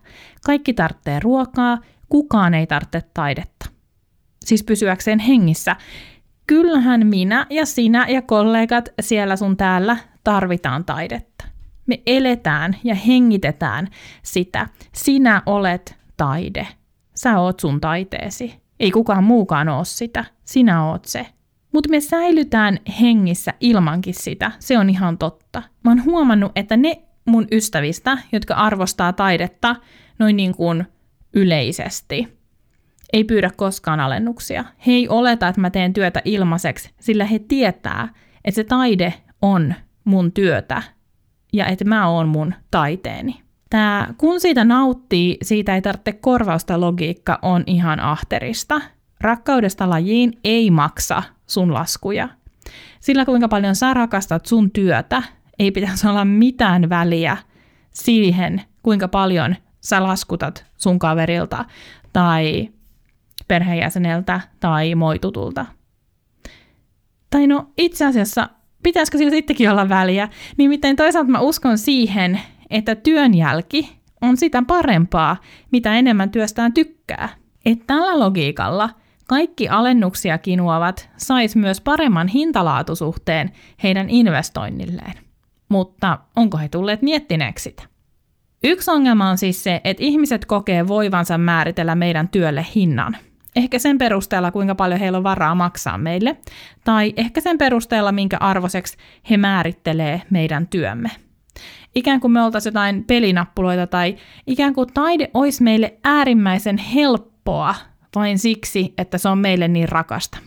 Kaikki 0.46 0.74
tarvitsee 0.74 1.20
ruokaa, 1.20 1.78
kukaan 2.08 2.54
ei 2.54 2.66
tarvitse 2.66 3.02
taidetta. 3.14 3.66
Siis 4.44 4.64
pysyäkseen 4.64 5.18
hengissä. 5.18 5.76
Kyllähän 6.46 7.06
minä 7.06 7.46
ja 7.50 7.66
sinä 7.66 8.06
ja 8.08 8.22
kollegat 8.22 8.88
siellä 9.00 9.36
sun 9.36 9.56
täällä 9.56 9.96
tarvitaan 10.24 10.84
taidetta. 10.84 11.44
Me 11.86 12.02
eletään 12.06 12.76
ja 12.84 12.94
hengitetään 12.94 13.88
sitä. 14.22 14.68
Sinä 14.94 15.42
olet 15.46 16.01
taide. 16.22 16.68
Sä 17.14 17.38
oot 17.40 17.60
sun 17.60 17.80
taiteesi. 17.80 18.54
Ei 18.80 18.90
kukaan 18.90 19.24
muukaan 19.24 19.68
oo 19.68 19.84
sitä. 19.84 20.24
Sinä 20.44 20.86
oot 20.86 21.04
se. 21.04 21.26
Mutta 21.72 21.90
me 21.90 22.00
säilytään 22.00 22.78
hengissä 23.00 23.54
ilmankin 23.60 24.14
sitä. 24.14 24.52
Se 24.58 24.78
on 24.78 24.90
ihan 24.90 25.18
totta. 25.18 25.62
Mä 25.84 25.90
oon 25.90 26.04
huomannut, 26.04 26.52
että 26.56 26.76
ne 26.76 27.02
mun 27.24 27.46
ystävistä, 27.52 28.18
jotka 28.32 28.54
arvostaa 28.54 29.12
taidetta 29.12 29.76
noin 30.18 30.36
niin 30.36 30.56
kuin 30.56 30.84
yleisesti, 31.34 32.38
ei 33.12 33.24
pyydä 33.24 33.50
koskaan 33.56 34.00
alennuksia. 34.00 34.64
He 34.86 34.92
ei 34.92 35.08
oleta, 35.08 35.48
että 35.48 35.60
mä 35.60 35.70
teen 35.70 35.92
työtä 35.92 36.22
ilmaiseksi, 36.24 36.90
sillä 37.00 37.24
he 37.24 37.38
tietää, 37.38 38.08
että 38.44 38.56
se 38.56 38.64
taide 38.64 39.14
on 39.42 39.74
mun 40.04 40.32
työtä 40.32 40.82
ja 41.52 41.66
että 41.66 41.84
mä 41.84 42.08
oon 42.08 42.28
mun 42.28 42.54
taiteeni. 42.70 43.42
Tää, 43.72 44.14
kun 44.18 44.40
siitä 44.40 44.64
nauttii, 44.64 45.36
siitä 45.42 45.74
ei 45.74 45.82
tarvitse 45.82 46.12
korvausta 46.12 46.80
logiikka 46.80 47.38
on 47.42 47.64
ihan 47.66 48.00
ahterista. 48.00 48.80
Rakkaudesta 49.20 49.90
lajiin 49.90 50.32
ei 50.44 50.70
maksa 50.70 51.22
sun 51.46 51.74
laskuja. 51.74 52.28
Sillä 53.00 53.24
kuinka 53.24 53.48
paljon 53.48 53.76
sä 53.76 53.94
rakastat 53.94 54.46
sun 54.46 54.70
työtä, 54.70 55.22
ei 55.58 55.70
pitäisi 55.70 56.08
olla 56.08 56.24
mitään 56.24 56.88
väliä 56.88 57.36
siihen, 57.90 58.62
kuinka 58.82 59.08
paljon 59.08 59.56
sä 59.80 60.02
laskutat 60.02 60.64
sun 60.76 60.98
kaverilta 60.98 61.64
tai 62.12 62.68
perheenjäseneltä 63.48 64.40
tai 64.60 64.94
moitutulta. 64.94 65.66
Tai 67.30 67.46
no 67.46 67.72
itse 67.78 68.06
asiassa 68.06 68.48
pitäisikö 68.82 69.18
sillä 69.18 69.30
sittenkin 69.30 69.70
olla 69.70 69.88
väliä, 69.88 70.28
nimittäin 70.56 70.96
toisaalta 70.96 71.30
mä 71.30 71.40
uskon 71.40 71.78
siihen, 71.78 72.40
että 72.72 72.94
työn 72.94 73.34
jälki 73.34 73.96
on 74.20 74.36
sitä 74.36 74.62
parempaa, 74.66 75.36
mitä 75.70 75.94
enemmän 75.94 76.30
työstään 76.30 76.72
tykkää. 76.72 77.28
Että 77.64 77.84
tällä 77.86 78.18
logiikalla 78.18 78.88
Kaikki 79.32 79.68
alennuksia 79.68 80.38
kinuavat 80.38 81.10
sais 81.16 81.56
myös 81.56 81.80
paremman 81.80 82.28
hintalaatusuhteen 82.28 83.52
heidän 83.82 84.10
investoinnilleen. 84.10 85.12
Mutta 85.68 86.18
onko 86.36 86.58
he 86.58 86.68
tulleet 86.68 87.02
miettineeksi 87.02 87.62
sitä? 87.62 87.82
Yksi 88.64 88.90
ongelma 88.90 89.30
on 89.30 89.38
siis 89.38 89.64
se, 89.64 89.80
että 89.84 90.02
ihmiset 90.04 90.44
kokee 90.44 90.88
voivansa 90.88 91.38
määritellä 91.38 91.94
meidän 91.94 92.28
työlle 92.28 92.66
hinnan. 92.74 93.16
Ehkä 93.56 93.78
sen 93.78 93.98
perusteella, 93.98 94.50
kuinka 94.50 94.74
paljon 94.74 95.00
heillä 95.00 95.18
on 95.18 95.24
varaa 95.24 95.54
maksaa 95.54 95.98
meille, 95.98 96.36
tai 96.84 97.12
ehkä 97.16 97.40
sen 97.40 97.58
perusteella, 97.58 98.12
minkä 98.12 98.36
arvoiseksi 98.40 98.96
he 99.30 99.36
määrittelee 99.36 100.22
meidän 100.30 100.66
työmme. 100.66 101.10
Ikään 101.94 102.20
kuin 102.20 102.32
me 102.32 102.42
oltaisiin 102.42 102.70
jotain 102.70 103.04
pelinappuloita 103.04 103.86
tai 103.86 104.16
ikään 104.46 104.74
kuin 104.74 104.88
taide 104.94 105.30
olisi 105.34 105.62
meille 105.62 105.98
äärimmäisen 106.04 106.78
helppoa 106.78 107.74
vain 108.14 108.38
siksi, 108.38 108.94
että 108.98 109.18
se 109.18 109.28
on 109.28 109.38
meille 109.38 109.68
niin 109.68 109.88
rakasta. 109.88 110.38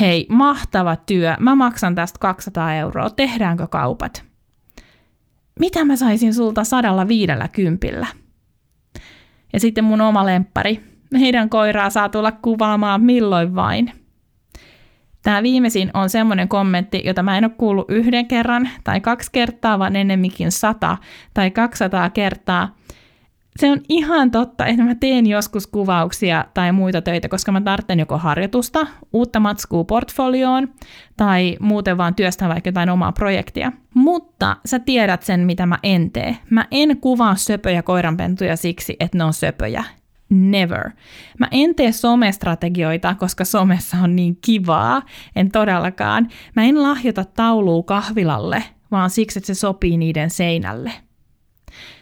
Hei, 0.00 0.26
mahtava 0.28 0.96
työ, 0.96 1.36
mä 1.40 1.54
maksan 1.54 1.94
tästä 1.94 2.18
200 2.18 2.74
euroa, 2.74 3.10
tehdäänkö 3.10 3.66
kaupat? 3.66 4.24
Mitä 5.60 5.84
mä 5.84 5.96
saisin 5.96 6.34
sulta 6.34 6.64
sadalla 6.64 7.08
viidellä 7.08 7.48
kympillä? 7.48 8.06
Ja 9.52 9.60
sitten 9.60 9.84
mun 9.84 10.00
oma 10.00 10.26
lemppari, 10.26 10.80
heidän 11.20 11.50
koiraa 11.50 11.90
saa 11.90 12.08
tulla 12.08 12.32
kuvaamaan 12.32 13.02
milloin 13.02 13.54
vain. 13.54 14.03
Tämä 15.24 15.42
viimeisin 15.42 15.90
on 15.94 16.10
semmoinen 16.10 16.48
kommentti, 16.48 17.02
jota 17.04 17.22
mä 17.22 17.38
en 17.38 17.44
ole 17.44 17.52
kuullut 17.58 17.90
yhden 17.90 18.26
kerran 18.26 18.68
tai 18.84 19.00
kaksi 19.00 19.30
kertaa, 19.32 19.78
vaan 19.78 19.96
ennemminkin 19.96 20.52
sata 20.52 20.96
tai 21.34 21.50
200 21.50 22.10
kertaa– 22.10 22.68
se 23.56 23.70
on 23.70 23.80
ihan 23.88 24.30
totta, 24.30 24.66
että 24.66 24.82
mä 24.82 24.94
teen 24.94 25.26
joskus 25.26 25.66
kuvauksia 25.66 26.44
tai 26.54 26.72
muita 26.72 27.02
töitä, 27.02 27.28
koska 27.28 27.52
mä 27.52 27.60
tarvitsen 27.60 27.98
joko 27.98 28.18
harjoitusta, 28.18 28.86
uutta 29.12 29.40
matskua 29.40 29.84
portfolioon 29.84 30.68
tai 31.16 31.56
muuten 31.60 31.98
vaan 31.98 32.14
työstän 32.14 32.48
vaikka 32.48 32.68
jotain 32.68 32.90
omaa 32.90 33.12
projektia. 33.12 33.72
Mutta 33.94 34.56
sä 34.66 34.78
tiedät 34.78 35.22
sen, 35.22 35.40
mitä 35.40 35.66
mä 35.66 35.78
en 35.82 36.10
tee. 36.10 36.36
Mä 36.50 36.66
en 36.70 36.96
kuvaa 37.00 37.36
söpöjä 37.36 37.82
koiranpentuja 37.82 38.56
siksi, 38.56 38.96
että 39.00 39.18
ne 39.18 39.24
on 39.24 39.32
söpöjä. 39.32 39.84
Never. 40.30 40.90
Mä 41.38 41.48
en 41.50 41.74
tee 41.74 41.92
somestrategioita, 41.92 43.14
koska 43.14 43.44
somessa 43.44 43.96
on 43.96 44.16
niin 44.16 44.38
kivaa. 44.40 45.02
En 45.36 45.50
todellakaan. 45.50 46.28
Mä 46.56 46.64
en 46.64 46.82
lahjota 46.82 47.24
taulua 47.24 47.82
kahvilalle, 47.82 48.64
vaan 48.90 49.10
siksi, 49.10 49.38
että 49.38 49.46
se 49.46 49.54
sopii 49.54 49.96
niiden 49.96 50.30
seinälle. 50.30 50.92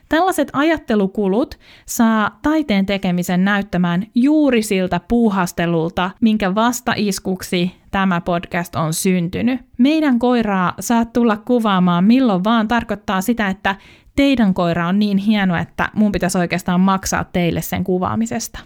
Tällaiset 0.09 0.51
ajattelukulut 0.53 1.59
saa 1.87 2.39
taiteen 2.43 2.87
tekemisen 2.87 3.45
näyttämään 3.45 4.07
juuri 4.15 4.63
siltä 4.63 5.01
puuhastelulta, 5.09 6.11
minkä 6.21 6.55
vastaiskuksi 6.55 7.75
tämä 7.91 8.21
podcast 8.21 8.77
on 8.77 8.93
syntynyt. 8.93 9.61
Meidän 9.79 10.19
koiraa 10.19 10.75
saat 10.81 11.13
tulla 11.13 11.37
kuvaamaan 11.37 12.05
milloin 12.05 12.45
vaan 12.45 12.69
tarkoittaa 12.69 13.21
sitä, 13.21 13.49
että 13.49 13.77
teidän 14.17 14.55
koira 14.55 14.89
on 14.89 14.99
niin 14.99 15.19
hieno, 15.19 15.57
että 15.57 15.89
mun 15.95 16.13
pitäisi 16.13 16.39
oikeastaan 16.39 16.81
maksaa 16.81 17.25
teille 17.25 17.63
sen 17.63 17.85
kuvaamisesta. 17.85 18.59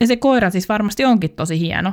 Ja 0.00 0.06
se 0.06 0.16
koira 0.16 0.50
siis 0.50 0.68
varmasti 0.68 1.04
onkin 1.04 1.30
tosi 1.30 1.60
hieno. 1.60 1.92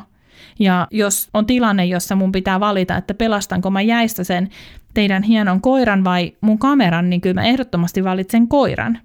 Ja 0.59 0.87
jos 0.91 1.29
on 1.33 1.45
tilanne, 1.45 1.85
jossa 1.85 2.15
mun 2.15 2.31
pitää 2.31 2.59
valita, 2.59 2.97
että 2.97 3.13
pelastanko 3.13 3.69
mä 3.69 3.81
jäistä 3.81 4.23
sen 4.23 4.49
teidän 4.93 5.23
hienon 5.23 5.61
koiran 5.61 6.03
vai 6.03 6.33
mun 6.41 6.59
kameran, 6.59 7.09
niin 7.09 7.21
kyllä 7.21 7.33
mä 7.33 7.47
ehdottomasti 7.47 8.03
valitsen 8.03 8.47
koiran. 8.47 8.99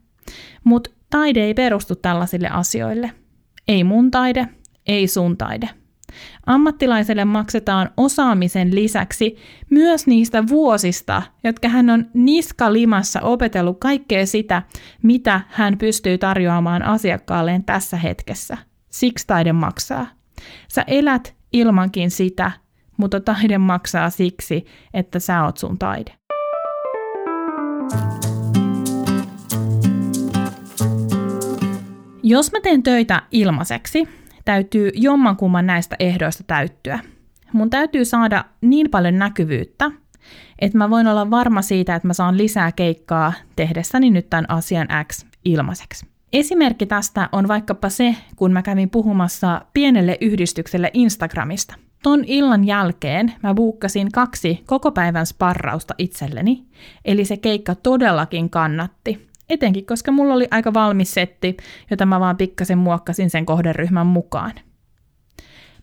Mutta 0.65 0.91
taide 1.11 1.45
ei 1.45 1.55
perustu 1.55 1.97
tällaisille 1.97 2.49
asioille. 2.49 3.13
Ei 3.69 3.85
mun 3.85 4.11
taide, 4.11 4.49
ei 4.87 5.07
sun 5.07 5.37
taide. 5.37 5.69
Ammattilaiselle 6.47 7.25
maksetaan 7.25 7.91
osaamisen 7.97 8.75
lisäksi 8.75 9.37
myös 9.71 10.07
niistä 10.07 10.49
vuosista, 10.49 11.23
jotka 11.45 11.69
hän 11.69 11.91
on 11.91 12.07
niskalimassa 12.15 13.21
opetellut 13.21 13.81
kaikkea 13.81 14.27
sitä, 14.27 14.63
mitä 15.03 15.41
hän 15.49 15.79
pystyy 15.79 16.19
tarjoamaan 16.19 16.83
asiakkaalleen 16.83 17.65
tässä 17.65 17.97
hetkessä. 17.97 18.57
Siksi 18.91 19.27
taide 19.27 19.53
maksaa. 19.53 20.07
Sä 20.69 20.85
elät 20.87 21.35
ilmankin 21.53 22.11
sitä, 22.11 22.51
mutta 22.97 23.21
taide 23.21 23.59
maksaa 23.59 24.11
siksi, 24.11 24.65
että 24.95 25.19
sä 25.19 25.45
oot 25.45 25.57
sun 25.57 25.79
taide. 25.79 26.13
Jos 32.23 32.53
mä 32.53 32.61
teen 32.61 32.83
töitä 32.83 33.23
ilmaiseksi, 33.31 34.09
täytyy 34.45 34.91
jommankumman 34.95 35.67
näistä 35.67 35.97
ehdoista 35.99 36.45
täyttyä. 36.47 36.99
Mun 37.53 37.71
täytyy 37.71 38.05
saada 38.05 38.45
niin 38.61 38.91
paljon 38.91 39.19
näkyvyyttä, 39.19 39.91
että 40.59 40.79
mä 40.79 40.91
voin 40.91 41.07
olla 41.07 41.31
varma 41.31 41.63
siitä, 41.63 41.95
että 41.95 42.07
mä 42.09 42.13
saan 42.13 42.39
lisää 42.39 42.73
keikkaa 42.73 43.33
tehdessäni 43.57 44.11
nyt 44.11 44.31
tämän 44.31 44.51
asian 44.51 44.89
X 45.13 45.27
ilmaiseksi. 45.45 46.07
Esimerkki 46.33 46.87
tästä 46.87 47.29
on 47.33 47.49
vaikkapa 47.49 47.89
se, 47.89 48.17
kun 48.37 48.53
mä 48.53 48.63
kävin 48.63 48.91
puhumassa 48.91 49.63
pienelle 49.73 50.19
yhdistykselle 50.21 50.91
Instagramista. 50.95 51.75
Ton 52.03 52.25
illan 52.27 52.67
jälkeen 52.67 53.33
mä 53.43 53.55
buukkasin 53.55 54.13
kaksi 54.13 54.63
koko 54.67 54.93
päivän 54.93 55.27
sparrausta 55.27 55.95
itselleni, 55.99 56.65
eli 57.05 57.25
se 57.25 57.37
keikka 57.37 57.75
todellakin 57.75 58.51
kannatti. 58.51 59.29
Etenkin, 59.53 59.87
koska 59.87 60.13
mulla 60.13 60.35
oli 60.35 60.49
aika 60.51 60.75
valmis 60.75 61.15
setti, 61.15 61.57
jota 61.91 62.07
mä 62.07 62.21
vaan 62.21 62.37
pikkasen 62.37 62.79
muokkasin 62.79 63.31
sen 63.31 63.47
kohderyhmän 63.47 64.07
mukaan. 64.07 64.53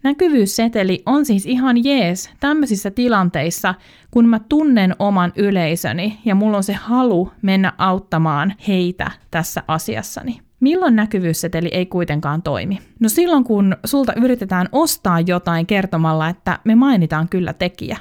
Näkyvyysseteli 0.03 1.03
on 1.05 1.25
siis 1.25 1.45
ihan 1.45 1.83
jees 1.83 2.29
tämmöisissä 2.39 2.91
tilanteissa, 2.91 3.75
kun 4.11 4.29
mä 4.29 4.39
tunnen 4.49 4.95
oman 4.99 5.33
yleisöni 5.35 6.19
ja 6.25 6.35
mulla 6.35 6.57
on 6.57 6.63
se 6.63 6.73
halu 6.73 7.31
mennä 7.41 7.73
auttamaan 7.77 8.53
heitä 8.67 9.11
tässä 9.31 9.63
asiassani. 9.67 10.39
Milloin 10.59 10.95
näkyvyysseteli 10.95 11.69
ei 11.71 11.85
kuitenkaan 11.85 12.41
toimi? 12.41 12.79
No 12.99 13.09
silloin, 13.09 13.43
kun 13.43 13.77
sulta 13.85 14.13
yritetään 14.13 14.69
ostaa 14.71 15.19
jotain 15.19 15.65
kertomalla, 15.65 16.29
että 16.29 16.59
me 16.63 16.75
mainitaan 16.75 17.29
kyllä 17.29 17.53
tekijä. 17.53 17.97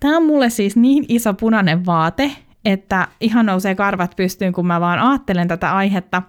Tämä 0.00 0.16
on 0.16 0.26
mulle 0.26 0.50
siis 0.50 0.76
niin 0.76 1.04
iso 1.08 1.34
punainen 1.34 1.86
vaate, 1.86 2.30
että 2.64 3.08
ihan 3.20 3.46
nousee 3.46 3.74
karvat 3.74 4.16
pystyyn, 4.16 4.52
kun 4.52 4.66
mä 4.66 4.80
vaan 4.80 4.98
ajattelen 4.98 5.48
tätä 5.48 5.76
aihetta. 5.76 6.22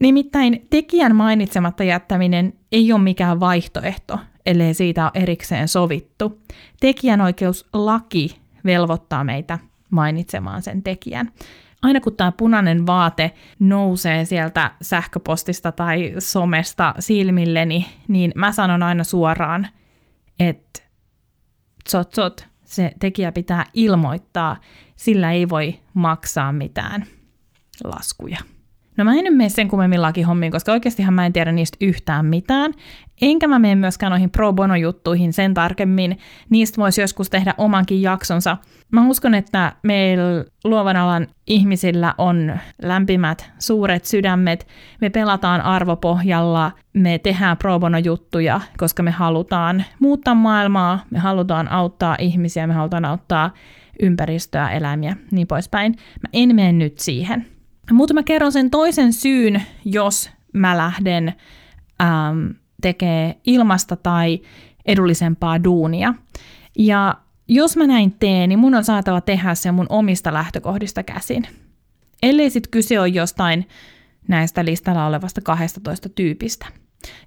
Nimittäin 0.00 0.66
tekijän 0.70 1.16
mainitsematta 1.16 1.84
jättäminen 1.84 2.52
ei 2.72 2.92
ole 2.92 3.00
mikään 3.00 3.40
vaihtoehto, 3.40 4.18
ellei 4.46 4.74
siitä 4.74 5.04
ole 5.04 5.22
erikseen 5.22 5.68
sovittu. 5.68 6.42
Tekijänoikeuslaki 6.80 8.40
velvoittaa 8.64 9.24
meitä 9.24 9.58
mainitsemaan 9.90 10.62
sen 10.62 10.82
tekijän 10.82 11.32
aina 11.82 12.00
kun 12.00 12.16
tämä 12.16 12.32
punainen 12.32 12.86
vaate 12.86 13.34
nousee 13.58 14.24
sieltä 14.24 14.70
sähköpostista 14.82 15.72
tai 15.72 16.14
somesta 16.18 16.94
silmilleni, 16.98 17.86
niin 18.08 18.32
mä 18.34 18.52
sanon 18.52 18.82
aina 18.82 19.04
suoraan, 19.04 19.68
että 20.40 20.82
tsot, 21.84 22.10
tsot, 22.10 22.48
se 22.70 22.92
tekijä 23.00 23.32
pitää 23.32 23.64
ilmoittaa, 23.74 24.56
sillä 24.96 25.32
ei 25.32 25.48
voi 25.48 25.80
maksaa 25.94 26.52
mitään 26.52 27.06
laskuja. 27.84 28.38
No 29.00 29.04
mä 29.04 29.14
en 29.14 29.34
mene 29.34 29.48
sen 29.48 29.68
kummemmin 29.68 30.02
lakihommiin, 30.02 30.52
koska 30.52 30.72
oikeastihan 30.72 31.14
mä 31.14 31.26
en 31.26 31.32
tiedä 31.32 31.52
niistä 31.52 31.76
yhtään 31.80 32.26
mitään. 32.26 32.72
Enkä 33.22 33.48
mä 33.48 33.58
mene 33.58 33.74
myöskään 33.74 34.10
noihin 34.10 34.30
pro 34.30 34.52
bono 34.52 34.76
juttuihin 34.76 35.32
sen 35.32 35.54
tarkemmin. 35.54 36.18
Niistä 36.50 36.80
voisi 36.80 37.00
joskus 37.00 37.30
tehdä 37.30 37.54
omankin 37.58 38.02
jaksonsa. 38.02 38.56
Mä 38.92 39.08
uskon, 39.08 39.34
että 39.34 39.72
meillä 39.82 40.44
luovan 40.64 40.96
alan 40.96 41.26
ihmisillä 41.46 42.14
on 42.18 42.58
lämpimät, 42.82 43.50
suuret 43.58 44.04
sydämet. 44.04 44.66
Me 45.00 45.10
pelataan 45.10 45.60
arvopohjalla, 45.60 46.72
me 46.92 47.18
tehdään 47.18 47.56
pro 47.56 47.78
bono 47.78 47.98
juttuja, 47.98 48.60
koska 48.78 49.02
me 49.02 49.10
halutaan 49.10 49.84
muuttaa 50.00 50.34
maailmaa, 50.34 51.04
me 51.10 51.18
halutaan 51.18 51.68
auttaa 51.68 52.16
ihmisiä, 52.18 52.66
me 52.66 52.74
halutaan 52.74 53.04
auttaa 53.04 53.50
ympäristöä, 54.02 54.70
eläimiä, 54.70 55.16
niin 55.30 55.46
poispäin. 55.46 55.92
Mä 55.92 56.28
en 56.32 56.54
mene 56.54 56.72
nyt 56.72 56.98
siihen. 56.98 57.59
Mutta 57.92 58.14
mä 58.14 58.22
kerron 58.22 58.52
sen 58.52 58.70
toisen 58.70 59.12
syyn, 59.12 59.62
jos 59.84 60.30
mä 60.52 60.78
lähden 60.78 61.34
ähm, 62.02 62.46
tekee 62.82 63.40
ilmasta 63.46 63.96
tai 63.96 64.40
edullisempaa 64.86 65.64
duunia. 65.64 66.14
Ja 66.78 67.14
jos 67.48 67.76
mä 67.76 67.86
näin 67.86 68.12
teen, 68.12 68.48
niin 68.48 68.58
mun 68.58 68.74
on 68.74 68.84
saatava 68.84 69.20
tehdä 69.20 69.54
se 69.54 69.72
mun 69.72 69.86
omista 69.88 70.32
lähtökohdista 70.32 71.02
käsin. 71.02 71.46
Ellei 72.22 72.50
sit 72.50 72.68
kyse 72.68 73.00
ole 73.00 73.08
jostain 73.08 73.68
näistä 74.28 74.64
listalla 74.64 75.06
olevasta 75.06 75.40
12 75.40 76.08
tyypistä. 76.08 76.66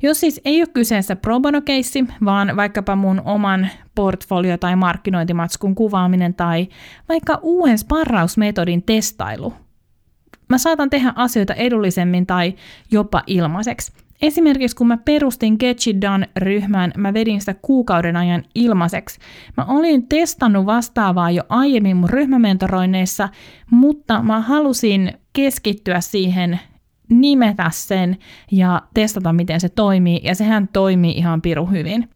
Jos 0.01 0.19
siis 0.19 0.41
ei 0.45 0.61
ole 0.61 0.67
kyseessä 0.67 1.15
pro 1.15 1.39
bono 1.39 1.61
keissi, 1.61 2.05
vaan 2.25 2.55
vaikkapa 2.55 2.95
mun 2.95 3.21
oman 3.25 3.69
portfolio- 3.95 4.57
tai 4.57 4.75
markkinointimatskun 4.75 5.75
kuvaaminen 5.75 6.33
tai 6.33 6.67
vaikka 7.09 7.39
uuden 7.41 7.77
sparrausmetodin 7.77 8.83
testailu, 8.83 9.53
Mä 10.53 10.57
saatan 10.57 10.89
tehdä 10.89 11.13
asioita 11.15 11.53
edullisemmin 11.53 12.25
tai 12.25 12.53
jopa 12.91 13.23
ilmaiseksi. 13.27 13.93
Esimerkiksi 14.21 14.75
kun 14.75 14.87
mä 14.87 14.97
perustin 14.97 15.55
Get 15.59 15.87
It 15.87 16.01
Done-ryhmän, 16.01 16.91
mä 16.97 17.13
vedin 17.13 17.39
sitä 17.39 17.55
kuukauden 17.61 18.15
ajan 18.15 18.43
ilmaiseksi. 18.55 19.19
Mä 19.57 19.65
olin 19.65 20.07
testannut 20.07 20.65
vastaavaa 20.65 21.31
jo 21.31 21.43
aiemmin 21.49 21.97
mun 21.97 22.09
ryhmämentoroinneissa, 22.09 23.29
mutta 23.71 24.23
mä 24.23 24.41
halusin 24.41 25.13
keskittyä 25.33 26.01
siihen, 26.01 26.59
nimetä 27.09 27.69
sen 27.73 28.17
ja 28.51 28.81
testata, 28.93 29.33
miten 29.33 29.59
se 29.59 29.69
toimii, 29.69 30.21
ja 30.23 30.35
sehän 30.35 30.69
toimii 30.73 31.17
ihan 31.17 31.41
piru 31.41 31.65
hyvin. 31.65 32.09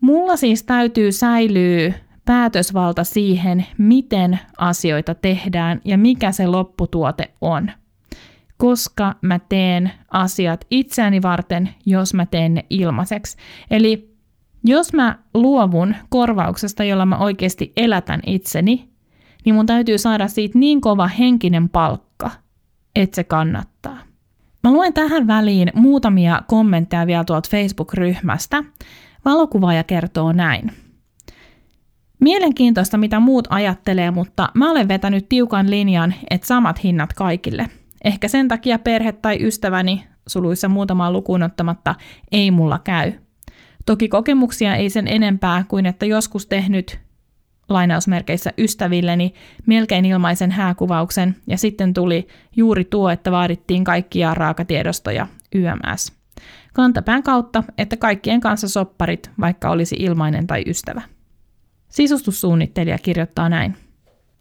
Mulla 0.00 0.36
siis 0.36 0.62
täytyy 0.62 1.12
säilyä 1.12 1.92
päätösvalta 2.24 3.04
siihen, 3.04 3.66
miten 3.78 4.38
asioita 4.58 5.14
tehdään 5.14 5.80
ja 5.84 5.98
mikä 5.98 6.32
se 6.32 6.46
lopputuote 6.46 7.30
on– 7.40 7.70
koska 8.56 9.14
mä 9.22 9.38
teen 9.38 9.92
asiat 10.10 10.66
itseäni 10.70 11.22
varten, 11.22 11.70
jos 11.86 12.14
mä 12.14 12.26
teen 12.26 12.54
ne 12.54 12.64
ilmaiseksi. 12.70 13.36
Eli 13.70 14.14
jos 14.64 14.92
mä 14.92 15.18
luovun 15.34 15.94
korvauksesta, 16.08 16.84
jolla 16.84 17.06
mä 17.06 17.18
oikeasti 17.18 17.72
elätän 17.76 18.20
itseni, 18.26 18.88
niin 19.44 19.54
mun 19.54 19.66
täytyy 19.66 19.98
saada 19.98 20.28
siitä 20.28 20.58
niin 20.58 20.80
kova 20.80 21.06
henkinen 21.06 21.68
palkka, 21.68 22.30
että 22.96 23.14
se 23.14 23.24
kannattaa. 23.24 23.98
Mä 24.62 24.72
luen 24.72 24.92
tähän 24.92 25.26
väliin 25.26 25.70
muutamia 25.74 26.42
kommentteja 26.48 27.06
vielä 27.06 27.24
tuolta 27.24 27.50
Facebook-ryhmästä. 27.50 28.64
Valokuvaaja 29.24 29.84
kertoo 29.84 30.32
näin. 30.32 30.72
Mielenkiintoista, 32.20 32.98
mitä 32.98 33.20
muut 33.20 33.48
ajattelee, 33.50 34.10
mutta 34.10 34.48
mä 34.54 34.70
olen 34.70 34.88
vetänyt 34.88 35.28
tiukan 35.28 35.70
linjan, 35.70 36.14
että 36.30 36.46
samat 36.46 36.84
hinnat 36.84 37.12
kaikille– 37.12 37.66
Ehkä 38.04 38.28
sen 38.28 38.48
takia 38.48 38.78
perhe 38.78 39.12
tai 39.12 39.38
ystäväni, 39.40 40.04
suluissa 40.26 40.68
muutamaa 40.68 41.12
lukuun 41.12 41.42
ottamatta, 41.42 41.94
ei 42.32 42.50
mulla 42.50 42.78
käy. 42.78 43.12
Toki 43.86 44.08
kokemuksia 44.08 44.76
ei 44.76 44.90
sen 44.90 45.08
enempää 45.08 45.64
kuin 45.68 45.86
että 45.86 46.06
joskus 46.06 46.46
tehnyt 46.46 47.00
lainausmerkeissä 47.68 48.52
ystävilleni 48.58 49.34
melkein 49.66 50.04
ilmaisen 50.04 50.50
hääkuvauksen 50.50 51.36
ja 51.46 51.58
sitten 51.58 51.94
tuli 51.94 52.28
juuri 52.56 52.84
tuo, 52.84 53.10
että 53.10 53.32
vaadittiin 53.32 53.84
kaikkia 53.84 54.34
raakatiedostoja 54.34 55.26
YMS. 55.54 56.12
Kantapään 56.72 57.22
kautta, 57.22 57.64
että 57.78 57.96
kaikkien 57.96 58.40
kanssa 58.40 58.68
sopparit, 58.68 59.30
vaikka 59.40 59.70
olisi 59.70 59.96
ilmainen 59.98 60.46
tai 60.46 60.62
ystävä. 60.66 61.02
Sisustussuunnittelija 61.88 62.98
kirjoittaa 62.98 63.48
näin. 63.48 63.76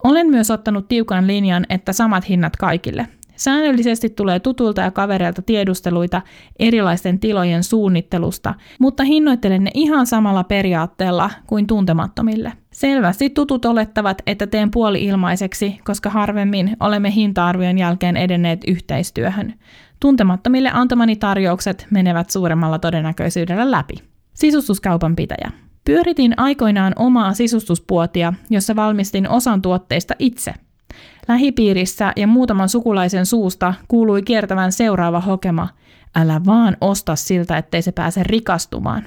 Olen 0.04 0.28
myös 0.28 0.52
ottanut 0.52 0.88
tiukan 0.88 1.28
linjan, 1.28 1.66
että 1.70 1.94
samat 1.94 2.30
hinnat 2.30 2.56
kaikille– 2.56 3.08
Säännöllisesti 3.36 4.10
tulee 4.10 4.40
tutulta 4.40 4.82
ja 4.82 4.92
kavereilta 4.92 5.42
tiedusteluita 5.42 6.22
erilaisten 6.60 7.20
tilojen 7.20 7.64
suunnittelusta, 7.64 8.54
mutta 8.80 9.04
hinnoittelen 9.04 9.64
ne 9.64 9.72
ihan 9.74 10.06
samalla 10.06 10.44
periaatteella 10.44 11.30
kuin 11.48 11.68
tuntemattomille. 11.68 12.54
Selvästi 12.72 13.30
tutut 13.30 13.66
olettavat, 13.66 14.22
että 14.28 14.48
teen 14.48 14.72
puoli 14.72 15.04
ilmaiseksi, 15.04 15.80
koska 15.84 16.10
harvemmin 16.10 16.78
olemme 16.80 17.14
hinta-arvion 17.16 17.78
jälkeen 17.78 18.18
edenneet 18.18 18.62
yhteistyöhön. 18.68 19.54
Tuntemattomille 20.00 20.70
antamani 20.74 21.16
tarjoukset 21.16 21.88
menevät 21.90 22.30
suuremmalla 22.30 22.80
todennäköisyydellä 22.80 23.72
läpi. 23.72 23.96
Sisustuskaupan 24.34 25.16
pitäjä. 25.16 25.52
Pyöritin 25.86 26.34
aikoinaan 26.38 26.94
omaa 26.96 27.34
sisustuspuotia, 27.34 28.34
jossa 28.50 28.76
valmistin 28.76 29.30
osan 29.30 29.62
tuotteista 29.62 30.16
itse– 30.20 30.54
Lähipiirissä 31.28 32.14
ja 32.16 32.28
muutaman 32.28 32.70
sukulaisen 32.70 33.26
suusta 33.26 33.74
kuului 33.88 34.22
kiertävän 34.22 34.72
seuraava 34.72 35.20
hokema, 35.20 35.70
älä 36.16 36.42
vaan 36.46 36.78
osta 36.82 37.16
siltä, 37.16 37.58
ettei 37.58 37.82
se 37.82 37.92
pääse 37.92 38.24
rikastumaan. 38.24 39.06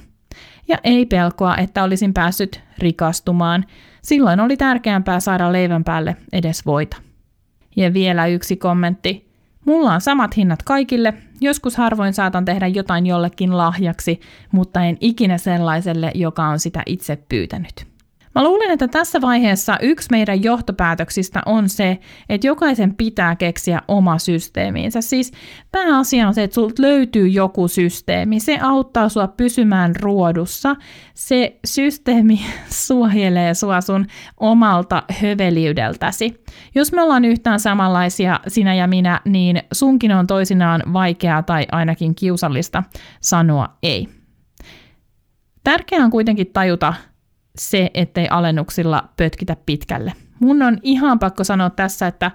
Ja 0.69 0.79
ei 0.85 1.07
pelkoa, 1.07 1.57
että 1.57 1.83
olisin 1.83 2.15
päässyt 2.15 2.61
rikastumaan. 2.79 3.65
Silloin 4.03 4.41
oli 4.41 4.57
tärkeämpää 4.57 5.21
saada 5.21 5.53
leivän 5.53 5.85
päälle 5.85 6.17
edes 6.33 6.67
voita. 6.67 6.97
Ja 7.77 7.93
vielä 7.93 8.27
yksi 8.27 8.57
kommentti. 8.57 9.27
Mulla 9.65 9.95
on 9.95 10.01
samat 10.01 10.37
hinnat 10.37 10.63
kaikille. 10.63 11.15
Joskus 11.41 11.77
harvoin 11.77 12.13
saatan 12.13 12.45
tehdä 12.45 12.67
jotain 12.67 13.07
jollekin 13.07 13.57
lahjaksi, 13.57 14.21
mutta 14.53 14.85
en 14.85 14.97
ikinä 15.01 15.39
sellaiselle, 15.39 16.11
joka 16.15 16.45
on 16.45 16.61
sitä 16.61 16.83
itse 16.87 17.17
pyytänyt. 17.29 17.96
Mä 18.37 18.45
luulen, 18.45 18.71
että 18.71 18.89
tässä 18.89 19.21
vaiheessa 19.21 19.79
yksi 19.83 20.09
meidän 20.11 20.43
johtopäätöksistä 20.43 21.43
on 21.47 21.69
se, 21.69 21.99
että 22.29 22.47
jokaisen 22.47 22.95
pitää 22.95 23.37
keksiä 23.37 23.83
oma 23.89 24.19
systeemiinsä. 24.19 25.01
Siis 25.01 25.33
pääasia 25.73 26.29
on 26.29 26.35
se, 26.35 26.43
että 26.43 26.55
sulta 26.55 26.83
löytyy 26.83 27.29
joku 27.29 27.69
systeemi. 27.69 28.41
Se 28.41 28.59
auttaa 28.63 29.09
sua 29.09 29.29
pysymään 29.29 29.97
ruodussa. 29.97 30.77
Se 31.15 31.59
systeemi 31.67 32.41
suojelee 32.87 33.55
sua 33.55 33.81
sun 33.81 34.07
omalta 34.41 35.03
höveliydeltäsi. 35.21 36.45
Jos 36.75 36.93
me 36.93 37.03
ollaan 37.03 37.25
yhtään 37.25 37.61
samanlaisia, 37.61 38.41
sinä 38.49 38.75
ja 38.75 38.87
minä, 38.87 39.21
niin 39.25 39.63
sunkin 39.73 40.13
on 40.13 40.27
toisinaan 40.27 40.83
vaikeaa 40.93 41.43
tai 41.43 41.67
ainakin 41.73 42.15
kiusallista 42.15 42.83
sanoa 43.21 43.69
ei. 43.83 44.09
Tärkeää 45.65 46.05
on 46.05 46.11
kuitenkin 46.11 46.53
tajuta, 46.53 46.95
se, 47.59 47.91
ettei 47.95 48.29
alennuksilla 48.31 49.09
pötkitä 49.17 49.57
pitkälle. 49.67 50.13
Mun 50.41 50.63
on 50.63 50.79
ihan 50.83 51.19
pakko 51.19 51.45
sanoa 51.45 51.71
tässä, 51.71 52.07
että 52.07 52.31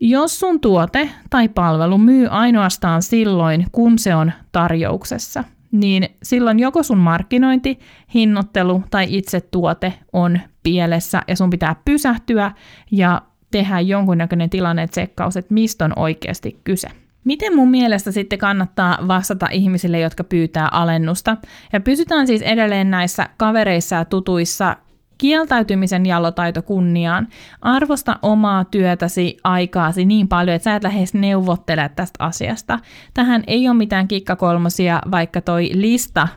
jos 0.00 0.40
sun 0.40 0.60
tuote 0.60 1.10
tai 1.30 1.48
palvelu 1.48 1.98
myy 1.98 2.28
ainoastaan 2.30 3.02
silloin, 3.02 3.66
kun 3.72 3.98
se 3.98 4.14
on 4.14 4.32
tarjouksessa, 4.52 5.44
niin 5.72 6.08
silloin 6.22 6.58
joko 6.58 6.82
sun 6.82 6.98
markkinointi, 6.98 7.78
hinnoittelu 8.14 8.82
tai 8.90 9.06
itse 9.08 9.40
tuote 9.40 9.94
on 10.12 10.40
pielessä 10.62 11.22
ja 11.28 11.36
sun 11.36 11.50
pitää 11.50 11.76
pysähtyä 11.84 12.52
ja 12.90 13.22
tehdä 13.50 13.80
jonkunnäköinen 13.80 14.50
tilanne-tsekkaus, 14.50 15.36
että 15.36 15.54
mistä 15.54 15.84
on 15.84 15.92
oikeasti 15.96 16.60
kyse. 16.64 16.88
Miten 17.28 17.56
mun 17.56 17.70
mielestä 17.70 18.12
sitten 18.12 18.38
kannattaa 18.38 18.98
vastata 19.08 19.46
ihmisille, 19.52 20.00
jotka 20.00 20.24
pyytää 20.24 20.68
alennusta? 20.68 21.36
Ja 21.72 21.80
pysytään 21.80 22.26
siis 22.26 22.42
edelleen 22.42 22.90
näissä 22.90 23.28
kavereissa 23.36 23.96
ja 23.96 24.04
tutuissa 24.04 24.76
kieltäytymisen 25.18 26.06
jallotaito 26.06 26.62
kunniaan. 26.62 27.28
Arvosta 27.60 28.18
omaa 28.22 28.64
työtäsi, 28.64 29.36
aikaasi 29.44 30.04
niin 30.04 30.28
paljon, 30.28 30.54
että 30.54 30.64
sä 30.64 30.76
et 30.76 30.82
lähes 30.82 31.14
neuvottele 31.14 31.90
tästä 31.96 32.24
asiasta. 32.24 32.78
Tähän 33.14 33.44
ei 33.46 33.68
ole 33.68 33.76
mitään 33.76 34.08
kikkakolmosia, 34.08 35.00
vaikka 35.10 35.40
toi 35.40 35.70
lista 35.72 36.28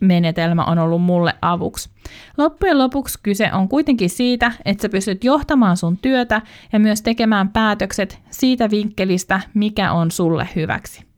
menetelmä 0.00 0.64
on 0.64 0.78
ollut 0.78 1.02
mulle 1.02 1.34
avuksi. 1.42 1.90
Loppujen 2.38 2.78
lopuksi 2.78 3.18
kyse 3.22 3.50
on 3.52 3.68
kuitenkin 3.68 4.10
siitä, 4.10 4.52
että 4.64 4.82
sä 4.82 4.88
pystyt 4.88 5.24
johtamaan 5.24 5.76
sun 5.76 5.98
työtä 5.98 6.42
ja 6.72 6.80
myös 6.80 7.02
tekemään 7.02 7.48
päätökset 7.48 8.18
siitä 8.30 8.70
vinkkelistä, 8.70 9.40
mikä 9.54 9.92
on 9.92 10.10
sulle 10.10 10.48
hyväksi. 10.56 11.08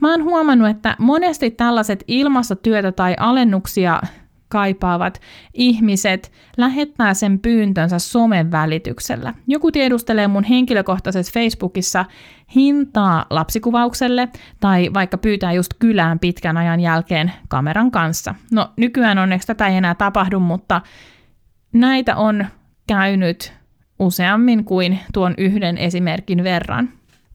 Mä 0.00 0.10
oon 0.10 0.24
huomannut, 0.24 0.68
että 0.68 0.96
monesti 0.98 1.50
tällaiset 1.50 2.04
ilmassa 2.08 2.56
työtä 2.56 2.92
tai 2.92 3.16
alennuksia 3.18 4.00
kaipaavat 4.54 5.20
ihmiset 5.54 6.32
lähettää 6.56 7.14
sen 7.14 7.38
pyyntönsä 7.38 7.98
somen 7.98 8.52
välityksellä. 8.52 9.34
Joku 9.46 9.72
tiedustelee 9.72 10.28
mun 10.28 10.44
henkilökohtaisessa 10.44 11.32
Facebookissa 11.32 12.04
hintaa 12.54 13.26
lapsikuvaukselle 13.30 14.28
tai 14.60 14.90
vaikka 14.94 15.18
pyytää 15.18 15.52
just 15.52 15.74
kylään 15.78 16.18
pitkän 16.18 16.56
ajan 16.56 16.80
jälkeen 16.80 17.32
kameran 17.48 17.90
kanssa. 17.90 18.34
No 18.52 18.70
nykyään 18.76 19.18
onneksi 19.18 19.46
tätä 19.46 19.66
ei 19.66 19.76
enää 19.76 19.94
tapahdu, 19.94 20.40
mutta 20.40 20.80
näitä 21.72 22.16
on 22.16 22.46
käynyt 22.86 23.52
useammin 23.98 24.64
kuin 24.64 24.98
tuon 25.12 25.34
yhden 25.38 25.78
esimerkin 25.78 26.44
verran. 26.44 26.88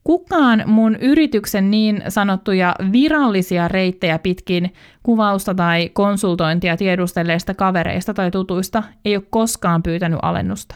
Kukaan 0.04 0.62
mun 0.66 0.96
yrityksen 0.96 1.70
niin 1.70 2.02
sanottuja 2.08 2.74
virallisia 2.92 3.68
reittejä 3.68 4.18
pitkin 4.18 4.72
kuvausta 5.02 5.54
tai 5.54 5.88
konsultointia 5.88 6.76
tiedustelleista 6.76 7.54
kavereista 7.54 8.14
tai 8.14 8.30
tutuista 8.30 8.82
ei 9.04 9.16
ole 9.16 9.24
koskaan 9.30 9.82
pyytänyt 9.82 10.18
alennusta. 10.22 10.74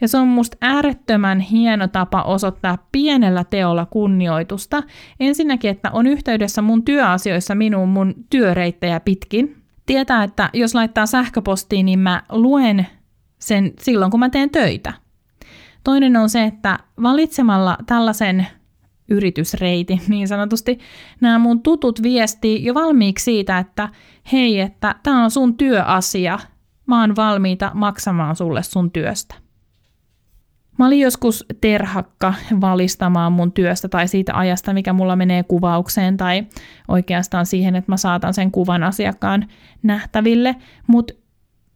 Ja 0.00 0.08
se 0.08 0.18
on 0.18 0.28
musta 0.28 0.56
äärettömän 0.60 1.40
hieno 1.40 1.88
tapa 1.88 2.22
osoittaa 2.22 2.78
pienellä 2.92 3.44
teolla 3.44 3.86
kunnioitusta. 3.86 4.82
Ensinnäkin, 5.20 5.70
että 5.70 5.90
on 5.90 6.06
yhteydessä 6.06 6.62
mun 6.62 6.84
työasioissa 6.84 7.54
minuun 7.54 7.88
mun 7.88 8.14
työreittejä 8.30 9.00
pitkin. 9.00 9.62
Tietää, 9.86 10.24
että 10.24 10.50
jos 10.52 10.74
laittaa 10.74 11.06
sähköpostiin, 11.06 11.86
niin 11.86 11.98
mä 11.98 12.22
luen 12.28 12.86
sen 13.38 13.72
silloin, 13.80 14.10
kun 14.10 14.20
mä 14.20 14.28
teen 14.28 14.50
töitä. 14.50 14.92
Toinen 15.84 16.16
on 16.16 16.30
se, 16.30 16.44
että 16.44 16.78
valitsemalla 17.02 17.78
tällaisen 17.86 18.46
yritysreiti 19.10 20.00
niin 20.08 20.28
sanotusti, 20.28 20.78
nämä 21.20 21.38
mun 21.38 21.62
tutut 21.62 22.02
viestii 22.02 22.64
jo 22.64 22.74
valmiiksi 22.74 23.24
siitä, 23.24 23.58
että 23.58 23.88
hei, 24.32 24.60
että 24.60 24.94
tämä 25.02 25.24
on 25.24 25.30
sun 25.30 25.56
työasia, 25.56 26.38
mä 26.86 27.00
oon 27.00 27.16
valmiita 27.16 27.70
maksamaan 27.74 28.36
sulle 28.36 28.62
sun 28.62 28.90
työstä. 28.90 29.34
Mä 30.78 30.86
olin 30.86 31.00
joskus 31.00 31.44
terhakka 31.60 32.34
valistamaan 32.60 33.32
mun 33.32 33.52
työstä 33.52 33.88
tai 33.88 34.08
siitä 34.08 34.38
ajasta, 34.38 34.72
mikä 34.72 34.92
mulla 34.92 35.16
menee 35.16 35.42
kuvaukseen 35.42 36.16
tai 36.16 36.46
oikeastaan 36.88 37.46
siihen, 37.46 37.76
että 37.76 37.92
mä 37.92 37.96
saatan 37.96 38.34
sen 38.34 38.50
kuvan 38.50 38.82
asiakkaan 38.82 39.48
nähtäville, 39.82 40.56
mutta 40.86 41.14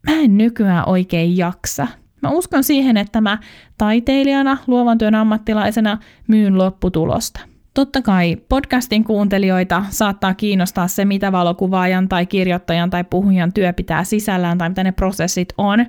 mä 0.07 0.17
en 0.17 0.39
nykyään 0.39 0.89
oikein 0.89 1.37
jaksa. 1.37 1.87
Mä 2.25 2.31
uskon 2.31 2.65
siihen, 2.65 2.97
että 2.97 3.21
mä 3.21 3.39
taiteilijana, 3.79 4.59
luovan 4.67 4.99
työn 4.99 5.15
ammattilaisena 5.15 5.99
myyn 6.29 6.59
lopputulosta. 6.59 7.41
Totta 7.75 8.03
kai 8.03 8.37
podcastin 8.49 9.05
kuuntelijoita 9.05 9.85
saattaa 9.91 10.35
kiinnostaa 10.35 10.89
se, 10.89 11.05
mitä 11.05 11.33
valokuvaajan 11.33 12.09
tai 12.09 12.27
kirjoittajan 12.27 12.91
tai 12.91 13.05
puhujan 13.05 13.53
työ 13.53 13.73
pitää 13.73 14.05
sisällään 14.05 14.59
tai 14.59 14.69
mitä 14.69 14.85
ne 14.85 14.93
prosessit 14.93 15.49
on. 15.59 15.87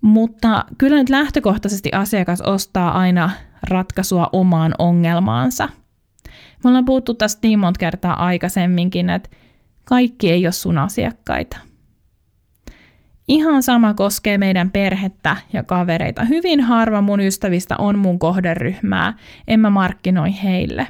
Mutta 0.00 0.64
kyllä 0.78 0.96
nyt 0.96 1.08
lähtökohtaisesti 1.08 1.92
asiakas 1.92 2.40
ostaa 2.40 2.98
aina 2.98 3.30
ratkaisua 3.70 4.28
omaan 4.32 4.74
ongelmaansa. 4.78 5.68
Me 6.64 6.68
ollaan 6.68 6.84
puhuttu 6.84 7.14
tästä 7.14 7.40
niin 7.42 7.58
monta 7.58 7.78
kertaa 7.78 8.24
aikaisemminkin, 8.26 9.10
että 9.10 9.30
kaikki 9.84 10.30
ei 10.30 10.46
ole 10.46 10.52
sun 10.52 10.78
asiakkaita. 10.78 11.67
Ihan 13.28 13.62
sama 13.62 13.94
koskee 13.94 14.38
meidän 14.38 14.70
perhettä 14.70 15.36
ja 15.52 15.62
kavereita. 15.62 16.24
Hyvin 16.24 16.60
harva 16.60 17.00
mun 17.00 17.20
ystävistä 17.20 17.76
on 17.76 17.98
mun 17.98 18.18
kohderyhmää, 18.18 19.14
en 19.48 19.60
mä 19.60 19.70
markkinoi 19.70 20.34
heille. 20.42 20.86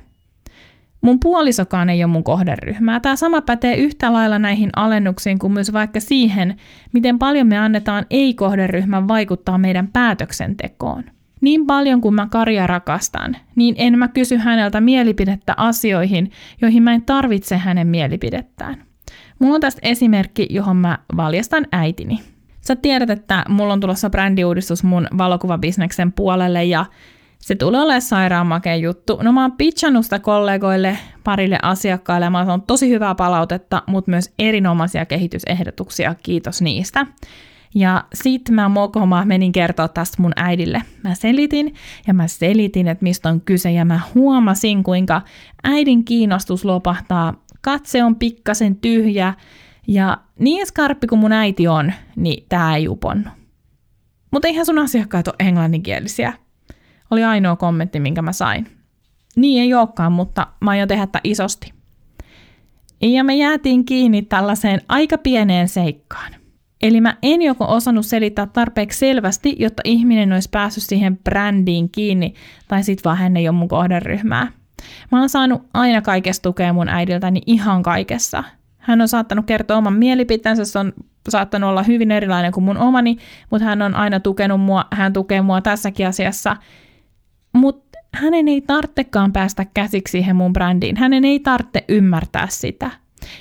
Mun 1.01 1.20
puolisokaan 1.20 1.90
ei 1.90 2.05
ole 2.05 2.12
mun 2.12 2.24
kohderyhmää. 2.24 3.01
Tämä 3.01 3.16
sama 3.16 3.40
pätee 3.40 3.77
yhtä 3.77 4.12
lailla 4.12 4.38
näihin 4.38 4.70
alennuksiin 4.77 5.38
kuin 5.38 5.53
myös 5.53 5.72
vaikka 5.72 6.01
siihen, 6.01 6.57
miten 6.92 7.18
paljon 7.18 7.46
me 7.46 7.59
annetaan 7.59 8.07
ei-kohderyhmän 8.11 9.09
vaikuttaa 9.09 9.59
meidän 9.59 9.88
päätöksentekoon. 9.88 11.05
Niin 11.40 11.66
paljon 11.66 12.01
kuin 12.01 12.14
mä 12.14 12.27
Karja 12.31 12.66
rakastan, 12.66 13.37
niin 13.57 13.74
en 13.79 13.98
mä 13.98 14.09
kysy 14.09 14.37
häneltä 14.37 14.81
mielipidettä 14.81 15.55
asioihin, 15.57 16.31
joihin 16.61 16.83
mä 16.83 16.92
en 16.92 17.03
tarvitse 17.03 17.57
hänen 17.57 17.87
mielipidettään. 17.87 18.88
Mulla 19.38 19.55
on 19.55 19.61
tästä 19.61 19.81
esimerkki, 19.83 20.46
johon 20.51 20.77
mä 20.77 20.98
valjastan 21.16 21.66
äitini. 21.72 22.20
Sä 22.61 22.77
tiedät, 22.77 23.11
että 23.11 23.44
mulla 23.48 23.72
on 23.72 23.81
tulossa 23.81 24.11
brändiuudistus 24.11 24.85
mun 24.85 25.09
valokuvabisneksen 25.18 26.12
puolelle 26.12 26.64
ja 26.64 26.87
se 27.38 27.55
tulee 27.55 27.81
olemaan 27.81 28.03
sairaan 28.03 28.46
makea 28.46 28.77
juttu. 28.77 29.18
No 29.22 29.33
mä 29.33 29.42
oon 29.42 29.53
pitchannut 29.53 30.05
sitä 30.05 30.18
kollegoille, 30.18 30.98
parille 31.24 31.59
asiakkaille 31.62 32.27
ja 32.27 32.31
mä 32.31 32.44
oon 32.48 32.62
tosi 32.62 32.88
hyvää 32.88 33.14
palautetta, 33.14 33.83
mutta 33.87 34.11
myös 34.11 34.33
erinomaisia 34.38 35.07
kehitysehdotuksia. 35.07 36.14
Kiitos 36.14 36.62
niistä. 36.62 37.07
Ja 37.74 38.05
sit 38.14 38.51
mä 38.51 38.68
mokoma 38.68 39.24
menin 39.24 39.53
kertoa 39.53 39.88
tästä 39.88 40.22
mun 40.22 40.33
äidille. 40.37 40.83
Mä 41.05 41.14
selitin 41.14 41.74
ja 42.07 42.14
mä 42.14 42.27
selitin, 42.27 42.88
että 42.88 43.03
mistä 43.03 43.29
on 43.29 43.40
kyse 43.40 43.70
ja 43.70 43.85
mä 43.85 44.01
huomasin, 44.14 44.83
kuinka 44.83 45.22
äidin 45.64 46.05
kiinnostus 46.05 46.64
lopahtaa 46.64 47.35
katse 47.60 48.04
on 48.04 48.16
pikkasen 48.16 48.76
tyhjä 48.76 49.34
ja 49.88 50.18
niin 50.38 50.66
skarppi 50.66 51.06
kuin 51.06 51.18
mun 51.18 51.32
äiti 51.32 51.68
on, 51.68 51.92
niin 52.16 52.46
tää 52.48 52.76
ei 52.76 52.88
uponnut. 52.88 53.32
Mutta 54.30 54.48
eihän 54.48 54.66
sun 54.66 54.78
asiakkaat 54.78 55.28
ole 55.28 55.36
englanninkielisiä. 55.38 56.32
Oli 57.10 57.24
ainoa 57.24 57.56
kommentti, 57.56 58.00
minkä 58.00 58.22
mä 58.22 58.32
sain. 58.32 58.66
Niin 59.36 59.62
ei 59.62 59.74
olekaan, 59.74 60.12
mutta 60.12 60.46
mä 60.60 60.70
aion 60.70 60.88
tehdä 60.88 61.06
tätä 61.06 61.20
isosti. 61.24 61.72
Ja 63.02 63.24
me 63.24 63.36
jäätiin 63.36 63.84
kiinni 63.84 64.22
tällaiseen 64.22 64.80
aika 64.88 65.18
pieneen 65.18 65.68
seikkaan. 65.68 66.32
Eli 66.82 67.00
mä 67.00 67.16
en 67.22 67.42
joko 67.42 67.64
osannut 67.68 68.06
selittää 68.06 68.46
tarpeeksi 68.46 68.98
selvästi, 68.98 69.56
jotta 69.58 69.82
ihminen 69.84 70.32
olisi 70.32 70.48
päässyt 70.52 70.84
siihen 70.84 71.18
brändiin 71.18 71.90
kiinni, 71.90 72.34
tai 72.68 72.82
sit 72.82 73.04
vaan 73.04 73.16
hän 73.16 73.36
ei 73.36 73.48
ole 73.48 73.56
mun 73.56 73.68
kohderyhmää. 73.68 74.52
Mä 75.12 75.18
oon 75.20 75.28
saanut 75.28 75.62
aina 75.74 76.02
kaikesta 76.02 76.42
tukea 76.42 76.72
mun 76.72 76.88
äidiltäni 76.88 77.40
ihan 77.46 77.82
kaikessa. 77.82 78.44
Hän 78.78 79.00
on 79.00 79.08
saattanut 79.08 79.46
kertoa 79.46 79.76
oman 79.76 79.92
mielipiteensä, 79.92 80.64
se 80.64 80.78
on 80.78 80.92
saattanut 81.28 81.70
olla 81.70 81.82
hyvin 81.82 82.10
erilainen 82.10 82.52
kuin 82.52 82.64
mun 82.64 82.78
omani, 82.78 83.16
mutta 83.50 83.64
hän 83.64 83.82
on 83.82 83.94
aina 83.94 84.20
tukenut 84.20 84.60
mua, 84.60 84.84
hän 84.92 85.12
tukee 85.12 85.42
mua 85.42 85.60
tässäkin 85.60 86.08
asiassa. 86.08 86.56
Mutta 87.52 87.98
hänen 88.14 88.48
ei 88.48 88.60
tarvitsekaan 88.60 89.32
päästä 89.32 89.66
käsiksi 89.74 90.12
siihen 90.12 90.36
mun 90.36 90.52
brändiin, 90.52 90.96
hänen 90.96 91.24
ei 91.24 91.40
tarvitse 91.40 91.84
ymmärtää 91.88 92.46
sitä. 92.50 92.90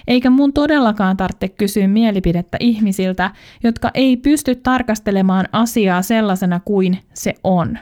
Eikä 0.07 0.29
mun 0.29 0.53
todellakaan 0.53 1.17
tarvitse 1.17 1.49
kysyä 1.49 1.87
mielipidettä 1.87 2.57
ihmisiltä, 2.59 3.31
jotka 3.63 3.91
ei 3.93 4.17
pysty 4.17 4.55
tarkastelemaan 4.55 5.45
asiaa 5.51 6.01
sellaisena 6.01 6.59
kuin 6.59 6.99
se 7.13 7.33
on. 7.43 7.79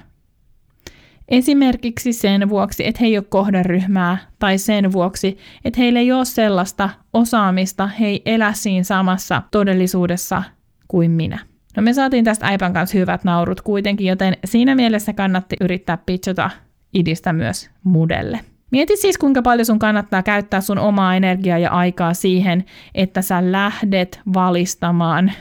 Esimerkiksi 1.30 2.14
sen 2.14 2.50
vuoksi, 2.50 2.88
että 2.88 3.00
he 3.02 3.06
ei 3.06 3.18
ole 3.18 3.26
kohderyhmää, 3.30 4.18
tai 4.40 4.58
sen 4.58 4.92
vuoksi, 4.92 5.38
että 5.66 5.80
heillä 5.80 6.00
ei 6.00 6.12
ole 6.12 6.26
sellaista 6.26 6.90
osaamista, 7.14 7.88
he 7.88 8.06
ei 8.06 8.22
elä 8.26 8.54
siinä 8.54 8.84
samassa 8.84 9.42
todellisuudessa 9.52 10.44
kuin 10.88 11.12
minä. 11.12 11.40
No 11.78 11.84
me 11.84 11.94
saatiin 11.94 12.26
tästä 12.26 12.48
Äipän 12.48 12.74
kanssa 12.74 12.98
hyvät 12.98 13.24
naurut 13.24 13.62
kuitenkin, 13.62 14.08
joten 14.08 14.38
siinä 14.46 14.76
mielessä 14.76 15.14
kannatti 15.14 15.56
yrittää 15.62 15.98
pitchata 16.06 16.50
idistä 16.94 17.34
myös 17.34 17.70
mudelle. 17.84 18.40
Mieti 18.72 18.98
siis, 18.98 19.18
kuinka 19.18 19.42
paljon 19.42 19.66
sun 19.66 19.80
kannattaa 19.80 20.24
käyttää 20.24 20.62
sun 20.62 20.78
omaa 20.78 21.16
energiaa 21.16 21.58
ja 21.58 21.72
aikaa 21.72 22.14
siihen, 22.14 22.66
että 22.96 23.22
sä 23.22 23.52
lähdet 23.52 24.22
valistamaan 24.34 25.32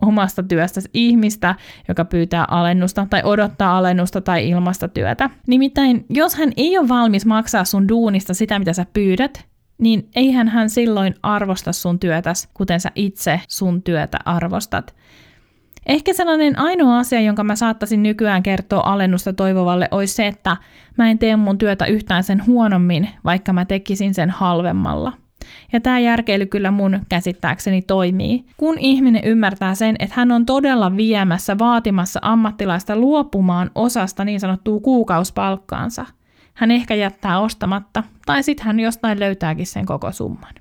omasta 0.00 0.42
työstäsi 0.42 0.88
ihmistä, 0.94 1.54
joka 1.88 2.04
pyytää 2.04 2.44
alennusta 2.48 3.06
tai 3.10 3.22
odottaa 3.24 3.78
alennusta 3.78 4.20
tai 4.20 4.48
ilmasta 4.48 4.88
työtä. 4.88 5.30
Nimittäin, 5.46 6.06
jos 6.08 6.34
hän 6.34 6.52
ei 6.56 6.78
ole 6.78 6.88
valmis 6.88 7.26
maksaa 7.26 7.64
sun 7.64 7.88
duunista 7.88 8.34
sitä, 8.34 8.58
mitä 8.58 8.72
sä 8.72 8.86
pyydät, 8.92 9.46
niin 9.78 10.08
eihän 10.16 10.48
hän 10.48 10.70
silloin 10.70 11.14
arvosta 11.22 11.72
sun 11.72 11.98
työtäs, 11.98 12.48
kuten 12.54 12.80
sä 12.80 12.90
itse 12.94 13.40
sun 13.48 13.82
työtä 13.82 14.18
arvostat. 14.24 14.94
Ehkä 15.86 16.12
sellainen 16.12 16.58
ainoa 16.58 16.98
asia, 16.98 17.20
jonka 17.20 17.44
mä 17.44 17.56
saattaisin 17.56 18.02
nykyään 18.02 18.42
kertoa 18.42 18.82
alennusta 18.84 19.32
toivovalle, 19.32 19.88
olisi 19.90 20.14
se, 20.14 20.26
että 20.26 20.56
mä 20.98 21.10
en 21.10 21.18
tee 21.18 21.36
mun 21.36 21.58
työtä 21.58 21.86
yhtään 21.86 22.24
sen 22.24 22.46
huonommin, 22.46 23.08
vaikka 23.24 23.52
mä 23.52 23.64
tekisin 23.64 24.14
sen 24.14 24.30
halvemmalla. 24.30 25.12
Ja 25.72 25.80
tämä 25.80 25.98
järkeily 25.98 26.46
kyllä 26.46 26.70
mun 26.70 27.00
käsittääkseni 27.08 27.82
toimii. 27.82 28.44
Kun 28.56 28.78
ihminen 28.78 29.24
ymmärtää 29.24 29.74
sen, 29.74 29.96
että 29.98 30.14
hän 30.16 30.32
on 30.32 30.46
todella 30.46 30.96
viemässä, 30.96 31.58
vaatimassa 31.58 32.20
ammattilaista 32.22 32.96
luopumaan 32.96 33.70
osasta 33.74 34.24
niin 34.24 34.40
sanottua 34.40 34.80
kuukauspalkkaansa, 34.80 36.06
hän 36.54 36.70
ehkä 36.70 36.94
jättää 36.94 37.40
ostamatta, 37.40 38.02
tai 38.26 38.42
sitten 38.42 38.66
hän 38.66 38.80
jostain 38.80 39.20
löytääkin 39.20 39.66
sen 39.66 39.86
koko 39.86 40.12
summan. 40.12 40.54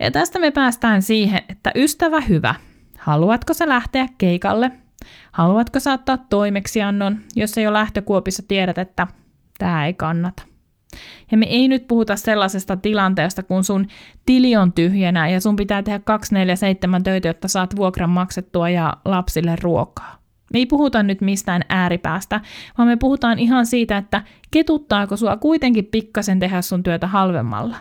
Ja 0.00 0.10
tästä 0.10 0.38
me 0.38 0.50
päästään 0.50 1.02
siihen, 1.02 1.42
että 1.48 1.72
ystävä 1.74 2.20
hyvä, 2.20 2.54
haluatko 2.98 3.54
sä 3.54 3.68
lähteä 3.68 4.08
keikalle? 4.18 4.72
Haluatko 5.32 5.80
saattaa 5.80 6.18
toimeksiannon, 6.18 7.18
jos 7.36 7.58
ei 7.58 7.64
jo 7.64 7.72
lähtökuopissa 7.72 8.42
tiedät, 8.48 8.78
että 8.78 9.06
tämä 9.58 9.86
ei 9.86 9.94
kannata? 9.94 10.53
Ja 11.30 11.38
me 11.38 11.46
ei 11.46 11.68
nyt 11.68 11.88
puhuta 11.88 12.16
sellaisesta 12.16 12.76
tilanteesta, 12.76 13.42
kun 13.42 13.64
sun 13.64 13.86
tili 14.26 14.56
on 14.56 14.72
tyhjänä 14.72 15.28
ja 15.28 15.40
sun 15.40 15.56
pitää 15.56 15.82
tehdä 15.82 15.98
247 15.98 17.02
töitä, 17.02 17.28
jotta 17.28 17.48
saat 17.48 17.76
vuokran 17.76 18.10
maksettua 18.10 18.68
ja 18.68 18.96
lapsille 19.04 19.56
ruokaa. 19.62 20.18
Me 20.52 20.58
ei 20.58 20.66
puhuta 20.66 21.02
nyt 21.02 21.20
mistään 21.20 21.62
ääripäästä, 21.68 22.40
vaan 22.78 22.88
me 22.88 22.96
puhutaan 22.96 23.38
ihan 23.38 23.66
siitä, 23.66 23.96
että 23.96 24.22
ketuttaako 24.50 25.16
sua 25.16 25.36
kuitenkin 25.36 25.84
pikkasen 25.84 26.38
tehdä 26.38 26.62
sun 26.62 26.82
työtä 26.82 27.06
halvemmalla. 27.06 27.76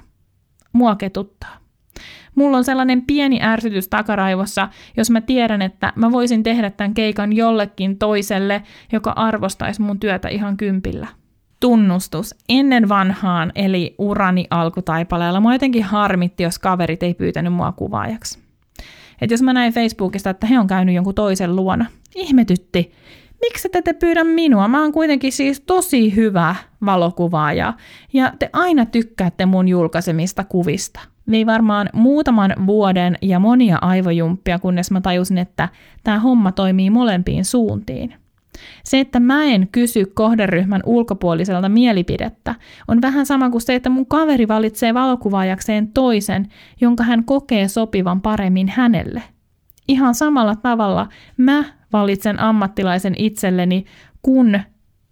Mua 0.74 0.96
ketuttaa. 0.96 1.58
Mulla 2.36 2.58
on 2.58 2.64
sellainen 2.64 3.02
pieni 3.02 3.40
ärsytys 3.42 3.88
takaraivossa, 3.88 4.70
jos 4.98 5.10
mä 5.10 5.22
tiedän, 5.22 5.62
että 5.62 5.94
mä 5.96 6.12
voisin 6.12 6.44
tehdä 6.44 6.70
tämän 6.70 6.94
keikan 6.94 7.34
jollekin 7.34 7.98
toiselle, 7.98 8.64
joka 8.92 9.12
arvostaisi 9.12 9.82
mun 9.82 10.00
työtä 10.00 10.30
ihan 10.30 10.58
kympillä 10.58 11.08
tunnustus 11.64 12.36
ennen 12.50 12.90
vanhaan, 12.90 13.52
eli 13.56 13.96
urani 13.98 14.48
alkutaipaleella. 14.50 15.40
Mua 15.40 15.54
jotenkin 15.54 15.84
harmitti, 15.84 16.44
jos 16.44 16.60
kaverit 16.60 17.04
ei 17.04 17.14
pyytänyt 17.14 17.54
mua 17.54 17.72
kuvaajaksi. 17.72 18.40
Et 19.22 19.32
jos 19.32 19.42
mä 19.42 19.54
näin 19.54 19.74
Facebookista, 19.74 20.30
että 20.30 20.48
he 20.48 20.60
on 20.60 20.68
käynyt 20.68 20.96
jonkun 20.96 21.16
toisen 21.16 21.56
luona, 21.56 21.86
ihmetytti, 22.16 22.92
miksi 23.42 23.70
te 23.70 23.78
ette 23.78 23.94
pyydä 23.94 24.24
minua? 24.24 24.68
Mä 24.68 24.82
oon 24.82 24.92
kuitenkin 24.92 25.32
siis 25.32 25.60
tosi 25.60 26.16
hyvä 26.16 26.56
valokuvaaja 26.86 27.74
ja 28.14 28.34
te 28.40 28.50
aina 28.54 28.86
tykkäätte 28.86 29.46
mun 29.46 29.68
julkaisemista 29.68 30.44
kuvista. 30.44 31.00
Vei 31.32 31.46
varmaan 31.46 31.90
muutaman 31.94 32.56
vuoden 32.68 33.18
ja 33.22 33.40
monia 33.40 33.78
aivojumppia, 33.82 34.60
kunnes 34.60 34.92
mä 34.92 35.02
tajusin, 35.02 35.38
että 35.38 35.70
tämä 36.04 36.20
homma 36.20 36.52
toimii 36.52 36.90
molempiin 36.90 37.46
suuntiin. 37.46 38.23
Se, 38.84 39.00
että 39.00 39.20
mä 39.20 39.46
en 39.46 39.68
kysy 39.72 40.06
kohderyhmän 40.06 40.82
ulkopuoliselta 40.86 41.70
mielipidettä, 41.70 42.56
on 42.88 43.02
vähän 43.02 43.26
sama 43.26 43.50
kuin 43.50 43.62
se, 43.62 43.76
että 43.76 43.90
mun 43.90 44.06
kaveri 44.06 44.48
valitsee 44.48 44.94
valokuvaajakseen 44.94 45.88
toisen, 45.88 46.48
jonka 46.82 47.04
hän 47.04 47.24
kokee 47.24 47.68
sopivan 47.68 48.22
paremmin 48.22 48.70
hänelle. 48.70 49.24
Ihan 49.88 50.16
samalla 50.16 50.56
tavalla 50.56 51.08
mä 51.38 51.64
valitsen 51.94 52.40
ammattilaisen 52.40 53.16
itselleni, 53.18 53.86
kun 54.22 54.60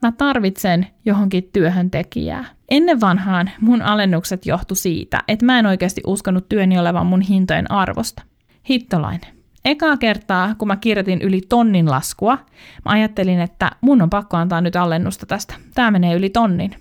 mä 0.01 0.11
tarvitsen 0.11 0.87
johonkin 1.05 1.49
työhön 1.53 1.91
tekijää. 1.91 2.45
Ennen 2.69 3.01
vanhaan 3.01 3.51
mun 3.61 3.81
alennukset 3.81 4.45
johtu 4.45 4.75
siitä, 4.75 5.23
että 5.27 5.45
mä 5.45 5.59
en 5.59 5.65
oikeasti 5.65 6.01
uskonut 6.07 6.49
työni 6.49 6.79
olevan 6.79 7.05
mun 7.05 7.21
hintojen 7.21 7.71
arvosta. 7.71 8.21
Hittolainen. 8.69 9.40
Ekaa 9.65 9.97
kertaa, 9.97 10.55
kun 10.55 10.67
mä 10.67 10.75
kirjoitin 10.75 11.21
yli 11.21 11.41
tonnin 11.49 11.91
laskua, 11.91 12.37
mä 12.85 12.91
ajattelin, 12.91 13.39
että 13.39 13.71
mun 13.81 14.01
on 14.01 14.09
pakko 14.09 14.37
antaa 14.37 14.61
nyt 14.61 14.75
alennusta 14.75 15.25
tästä. 15.25 15.53
Tää 15.73 15.91
menee 15.91 16.15
yli 16.15 16.29
tonnin. 16.29 16.75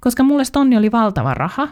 Koska 0.00 0.22
mulle 0.22 0.42
tonni 0.52 0.76
oli 0.76 0.92
valtava 0.92 1.34
raha. 1.34 1.68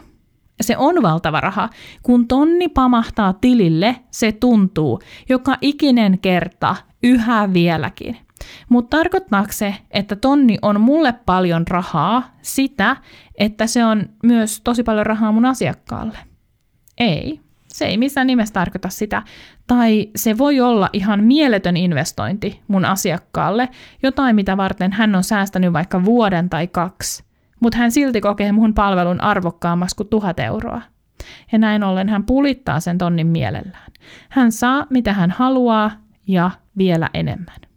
Se 0.61 0.77
on 0.77 1.01
valtava 1.01 1.41
raha. 1.41 1.69
Kun 2.03 2.27
tonni 2.27 2.67
pamahtaa 2.67 3.33
tilille, 3.33 3.95
se 4.11 4.31
tuntuu 4.31 4.99
joka 5.29 5.57
ikinen 5.61 6.19
kerta 6.19 6.75
yhä 7.03 7.53
vieläkin. 7.53 8.17
Mutta 8.69 8.97
tarkoittaako 8.97 9.51
se, 9.51 9.75
että 9.91 10.15
tonni 10.15 10.57
on 10.61 10.81
mulle 10.81 11.13
paljon 11.25 11.67
rahaa 11.67 12.35
sitä, 12.41 12.97
että 13.35 13.67
se 13.67 13.85
on 13.85 14.09
myös 14.23 14.61
tosi 14.61 14.83
paljon 14.83 15.05
rahaa 15.05 15.31
mun 15.31 15.45
asiakkaalle? 15.45 16.17
Ei. 16.97 17.39
Se 17.67 17.85
ei 17.85 17.97
missään 17.97 18.27
nimessä 18.27 18.53
tarkoita 18.53 18.89
sitä. 18.89 19.23
Tai 19.69 20.09
se 20.15 20.37
voi 20.37 20.59
olla 20.59 20.89
ihan 20.93 21.23
mieletön 21.23 21.77
investointi 21.77 22.61
mun 22.67 22.85
asiakkaalle, 22.85 23.69
jotain 24.03 24.35
mitä 24.35 24.57
varten 24.57 24.91
hän 24.91 25.15
on 25.15 25.23
säästänyt 25.23 25.73
vaikka 25.73 26.05
vuoden 26.05 26.49
tai 26.49 26.67
kaksi. 26.67 27.23
Mutta 27.59 27.77
hän 27.77 27.91
silti 27.91 28.21
kokee 28.21 28.51
mun 28.51 28.73
palvelun 28.73 29.21
arvokkaammaksi 29.21 29.95
kuin 29.95 30.09
tuhat 30.09 30.39
euroa. 30.39 30.81
Ja 31.51 31.57
näin 31.57 31.83
ollen 31.83 32.09
hän 32.09 32.25
pulittaa 32.25 32.79
sen 32.79 32.97
tonnin 32.97 33.27
mielellään. 33.27 33.91
Hän 34.29 34.51
saa 34.51 34.85
mitä 34.89 35.13
hän 35.13 35.31
haluaa 35.31 35.91
ja 36.27 36.51
vielä 36.77 37.09
enemmän. 37.13 37.68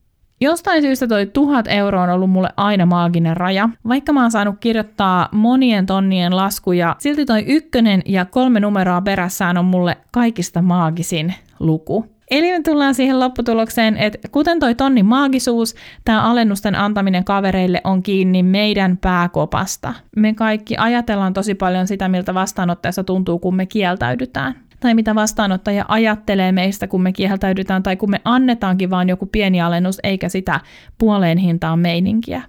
Jostain 0.43 0.83
syystä 0.83 1.07
toi 1.07 1.27
tuhat 1.27 1.67
euroa 1.69 2.03
on 2.03 2.11
ollut 2.11 2.31
mulle 2.31 2.49
aina 2.57 2.87
maaginen 2.87 3.37
raja. 3.37 3.69
Vaikka 3.89 4.13
mä 4.13 4.23
oon 4.23 4.31
saanut 4.31 4.55
kirjoittaa 4.61 5.29
monien 5.33 5.87
tonnien 5.87 6.37
laskuja, 6.37 6.97
silti 6.99 7.27
toi 7.27 7.45
ykkönen 7.47 8.03
ja 8.07 8.25
kolme 8.25 8.61
numeroa 8.61 9.01
perässään 9.01 9.59
on 9.59 9.65
mulle 9.65 9.97
kaikista 10.11 10.63
maagisin 10.63 11.35
luku. 11.61 12.07
Eli 12.31 12.53
me 12.53 12.61
tullaan 12.61 12.95
siihen 12.95 13.21
lopputulokseen, 13.21 13.97
että 13.97 14.29
kuten 14.29 14.61
toi 14.61 14.75
tonnin 14.75 15.07
maagisuus, 15.07 15.75
tämä 16.05 16.23
alennusten 16.23 16.75
antaminen 16.75 17.25
kavereille 17.25 17.81
on 17.85 18.03
kiinni 18.03 18.43
meidän 18.43 18.97
pääkopasta. 18.97 19.95
Me 20.17 20.35
kaikki 20.35 20.77
ajatellaan 20.77 21.33
tosi 21.33 21.55
paljon 21.55 21.87
sitä, 21.87 22.09
miltä 22.09 22.35
vastaanottajassa 22.35 23.05
tuntuu, 23.05 23.39
kun 23.39 23.57
me 23.57 23.67
kieltäydytään 23.67 24.55
tai 24.83 24.95
mitä 24.95 25.15
vastaanottaja 25.15 25.85
ajattelee 25.89 26.53
meistä, 26.53 26.87
kun 26.87 27.03
me 27.03 27.13
kieltäydytään 27.13 27.83
tai 27.83 27.97
kun 27.97 28.11
me 28.11 28.21
annetaankin 28.25 28.91
vain 28.91 29.09
joku 29.09 29.27
pieni 29.27 29.61
alennus, 29.61 30.01
eikä 30.03 30.29
sitä 30.29 30.61
puoleen 30.99 31.39
hintaan 31.39 31.79
meininkiä. 31.79 32.43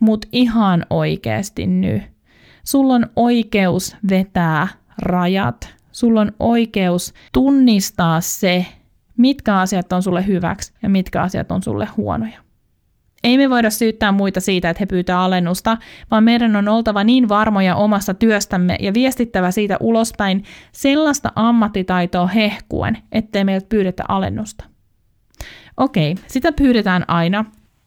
Mutta 0.00 0.28
ihan 0.32 0.86
oikeasti 0.90 1.66
nyt. 1.66 2.02
Sulla 2.64 2.94
on 2.94 3.06
oikeus 3.16 3.96
vetää 4.10 4.68
rajat. 5.02 5.74
Sulla 5.92 6.20
on 6.20 6.32
oikeus 6.38 7.14
tunnistaa 7.32 8.20
se, 8.20 8.66
mitkä 9.16 9.58
asiat 9.58 9.92
on 9.92 10.02
sulle 10.02 10.26
hyväksi 10.26 10.72
ja 10.82 10.88
mitkä 10.88 11.22
asiat 11.22 11.52
on 11.52 11.62
sulle 11.62 11.88
huonoja. 11.96 12.49
Ei 13.24 13.38
me 13.38 13.50
voida 13.50 13.70
syyttää 13.70 14.12
muita 14.12 14.40
siitä, 14.40 14.70
että 14.70 14.80
he 14.80 14.86
pyytää 14.86 15.20
alennusta, 15.20 15.78
vaan 16.10 16.24
meidän 16.24 16.56
on 16.56 16.68
oltava 16.68 17.04
niin 17.04 17.28
varmoja 17.28 17.76
omasta 17.76 18.14
työstämme 18.14 18.76
ja 18.80 18.94
viestittävä 18.94 19.50
siitä 19.50 19.76
ulospäin 19.80 20.44
sellaista 20.72 21.32
ammattitaitoa 21.36 22.26
hehkuen, 22.26 22.98
ettei 23.12 23.44
meiltä 23.44 23.66
pyydetä 23.68 24.04
alennusta. 24.08 24.64
Okei, 25.76 26.14
sitä 26.26 26.52
pyydetään 26.52 27.04
aina, 27.08 27.44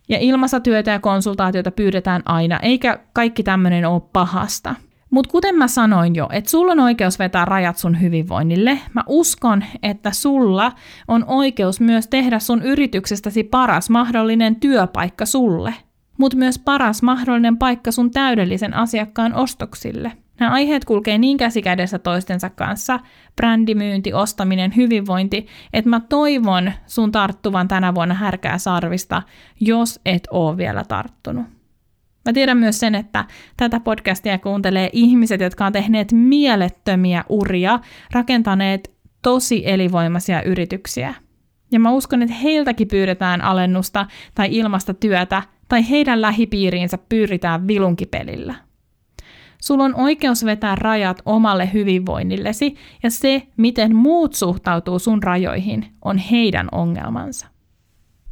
ja 0.10 0.18
ilmassa 0.20 0.60
työtä 0.60 0.92
ja 0.92 1.00
konsultaatiota 1.00 1.72
pyydetään 1.72 2.22
aina, 2.26 2.60
eikä 2.60 3.00
kaikki 3.14 3.44
tämmöinen 3.44 3.86
ole 3.86 4.02
pahasta. 4.14 4.76
Mutta 5.14 5.32
kuten 5.32 5.56
mä 5.56 5.68
sanoin 5.68 6.16
jo, 6.16 6.28
että 6.32 6.50
sulla 6.50 6.72
on 6.72 6.80
oikeus 6.80 7.20
vetää 7.20 7.46
rajat 7.46 7.78
sun 7.78 8.02
hyvinvoinnille. 8.02 8.80
Mä 8.94 9.04
uskon, 9.08 9.64
että 9.84 10.12
sulla 10.12 10.72
on 11.08 11.26
oikeus 11.28 11.80
myös 11.80 12.08
tehdä 12.08 12.40
sun 12.40 12.62
yrityksestäsi 12.62 13.44
paras 13.44 13.90
mahdollinen 13.90 14.56
työpaikka 14.56 15.26
sulle, 15.26 15.74
mutta 16.18 16.38
myös 16.38 16.60
paras 16.60 17.04
mahdollinen 17.04 17.58
paikka 17.58 17.92
sun 17.92 18.12
täydellisen 18.12 18.74
asiakkaan 18.74 19.34
ostoksille. 19.34 20.12
Nämä 20.40 20.52
aiheet 20.52 20.86
kulkee 20.86 21.18
niin 21.18 21.38
käsikädessä 21.38 22.00
toistensa 22.00 22.50
kanssa, 22.50 23.00
brändimyynti, 23.36 24.14
ostaminen, 24.14 24.76
hyvinvointi, 24.76 25.48
että 25.74 25.90
mä 25.90 26.00
toivon 26.10 26.72
sun 26.86 27.12
tarttuvan 27.12 27.68
tänä 27.68 27.96
vuonna 27.96 28.14
härkää 28.16 28.58
sarvista, 28.58 29.22
jos 29.60 30.00
et 30.06 30.28
oo 30.32 30.58
vielä 30.58 30.84
tarttunut. 30.84 31.63
Mä 32.26 32.34
tiedän 32.34 32.58
myös 32.58 32.80
sen, 32.80 32.96
että 32.96 33.26
tätä 33.58 33.80
podcastia 33.80 34.38
kuuntelee 34.38 34.90
ihmiset, 34.94 35.42
jotka 35.42 35.66
on 35.66 35.74
tehneet 35.74 36.12
mielettömiä 36.12 37.24
uria, 37.30 37.80
rakentaneet 38.12 38.92
tosi 39.22 39.64
elivoimaisia 39.66 40.42
yrityksiä. 40.44 41.14
Ja 41.72 41.80
mä 41.80 41.92
uskon, 41.92 42.22
että 42.22 42.36
heiltäkin 42.36 42.88
pyydetään 42.88 43.42
alennusta 43.42 44.06
tai 44.36 44.48
ilmasta 44.52 44.94
työtä, 44.94 45.44
tai 45.68 45.90
heidän 45.90 46.22
lähipiiriinsä 46.22 46.98
pyritään 46.98 47.68
vilunkipelillä. 47.68 48.56
Sulla 49.62 49.84
on 49.84 49.96
oikeus 49.96 50.46
vetää 50.46 50.76
rajat 50.76 51.22
omalle 51.26 51.70
hyvinvoinnillesi, 51.74 52.76
ja 53.04 53.12
se, 53.12 53.44
miten 53.58 53.96
muut 53.96 54.34
suhtautuu 54.34 55.00
sun 55.00 55.24
rajoihin, 55.24 55.86
on 56.02 56.18
heidän 56.18 56.68
ongelmansa. 56.72 57.53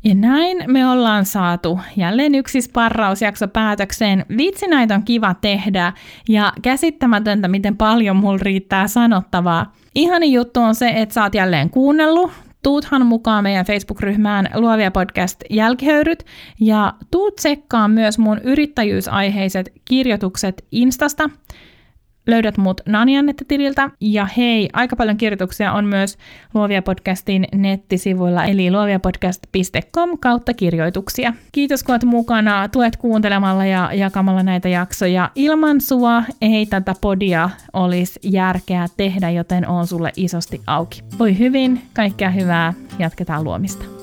Ja 0.04 0.16
näin 0.16 0.64
me 0.68 0.88
ollaan 0.88 1.26
saatu 1.26 1.80
jälleen 1.98 2.36
yksi 2.36 2.62
sparrausjakso 2.62 3.48
päätökseen. 3.48 4.26
Vitsi 4.38 4.68
näitä 4.68 4.96
on 4.96 5.04
kiva 5.04 5.36
tehdä 5.42 5.94
ja 6.30 6.54
käsittämätöntä, 6.62 7.48
miten 7.48 7.78
paljon 7.78 8.16
mulla 8.16 8.40
riittää 8.42 8.88
sanottavaa. 8.88 9.74
Ihani 9.96 10.34
juttu 10.34 10.60
on 10.60 10.76
se, 10.76 10.90
että 10.96 11.14
sä 11.14 11.24
oot 11.24 11.36
jälleen 11.36 11.70
kuunnellut. 11.70 12.32
Tuuthan 12.64 13.06
mukaan 13.06 13.44
meidän 13.44 13.66
Facebook-ryhmään 13.66 14.50
Luovia 14.56 14.92
podcast 14.92 15.44
jälkihöyryt 15.50 16.26
ja 16.60 16.94
tuut 17.12 17.36
tsekkaan 17.36 17.92
myös 17.92 18.20
mun 18.20 18.40
yrittäjyysaiheiset 18.44 19.74
kirjoitukset 19.86 20.66
Instasta– 20.72 21.30
löydät 22.28 22.58
mut 22.58 22.82
Nanjannette-tililtä. 22.86 23.90
Ja 24.02 24.28
hei, 24.38 24.70
aika 24.74 24.96
paljon 24.96 25.18
kirjoituksia 25.18 25.74
on 25.74 25.86
myös 25.86 26.18
Luovia 26.54 26.82
podcastin 26.82 27.48
nettisivuilla, 27.56 28.46
eli 28.46 28.72
luoviapodcast.com 28.72 30.18
kautta 30.20 30.54
kirjoituksia. 30.54 31.34
Kiitos 31.52 31.84
kun 31.84 31.94
olet 31.94 32.04
mukana, 32.04 32.70
tuet 32.70 32.98
kuuntelemalla 32.98 33.66
ja 33.66 33.94
jakamalla 33.94 34.44
näitä 34.44 34.70
jaksoja. 34.70 35.32
Ilman 35.36 35.82
sua 35.82 36.24
ei 36.42 36.66
tätä 36.66 36.96
podia 37.02 37.50
olisi 37.74 38.20
järkeä 38.24 38.86
tehdä, 38.98 39.30
joten 39.30 39.68
on 39.68 39.88
sulle 39.88 40.12
isosti 40.16 40.62
auki. 40.68 41.02
Voi 41.20 41.40
hyvin, 41.40 41.82
kaikkea 41.94 42.30
hyvää, 42.30 42.74
jatketaan 43.00 43.44
luomista. 43.44 44.01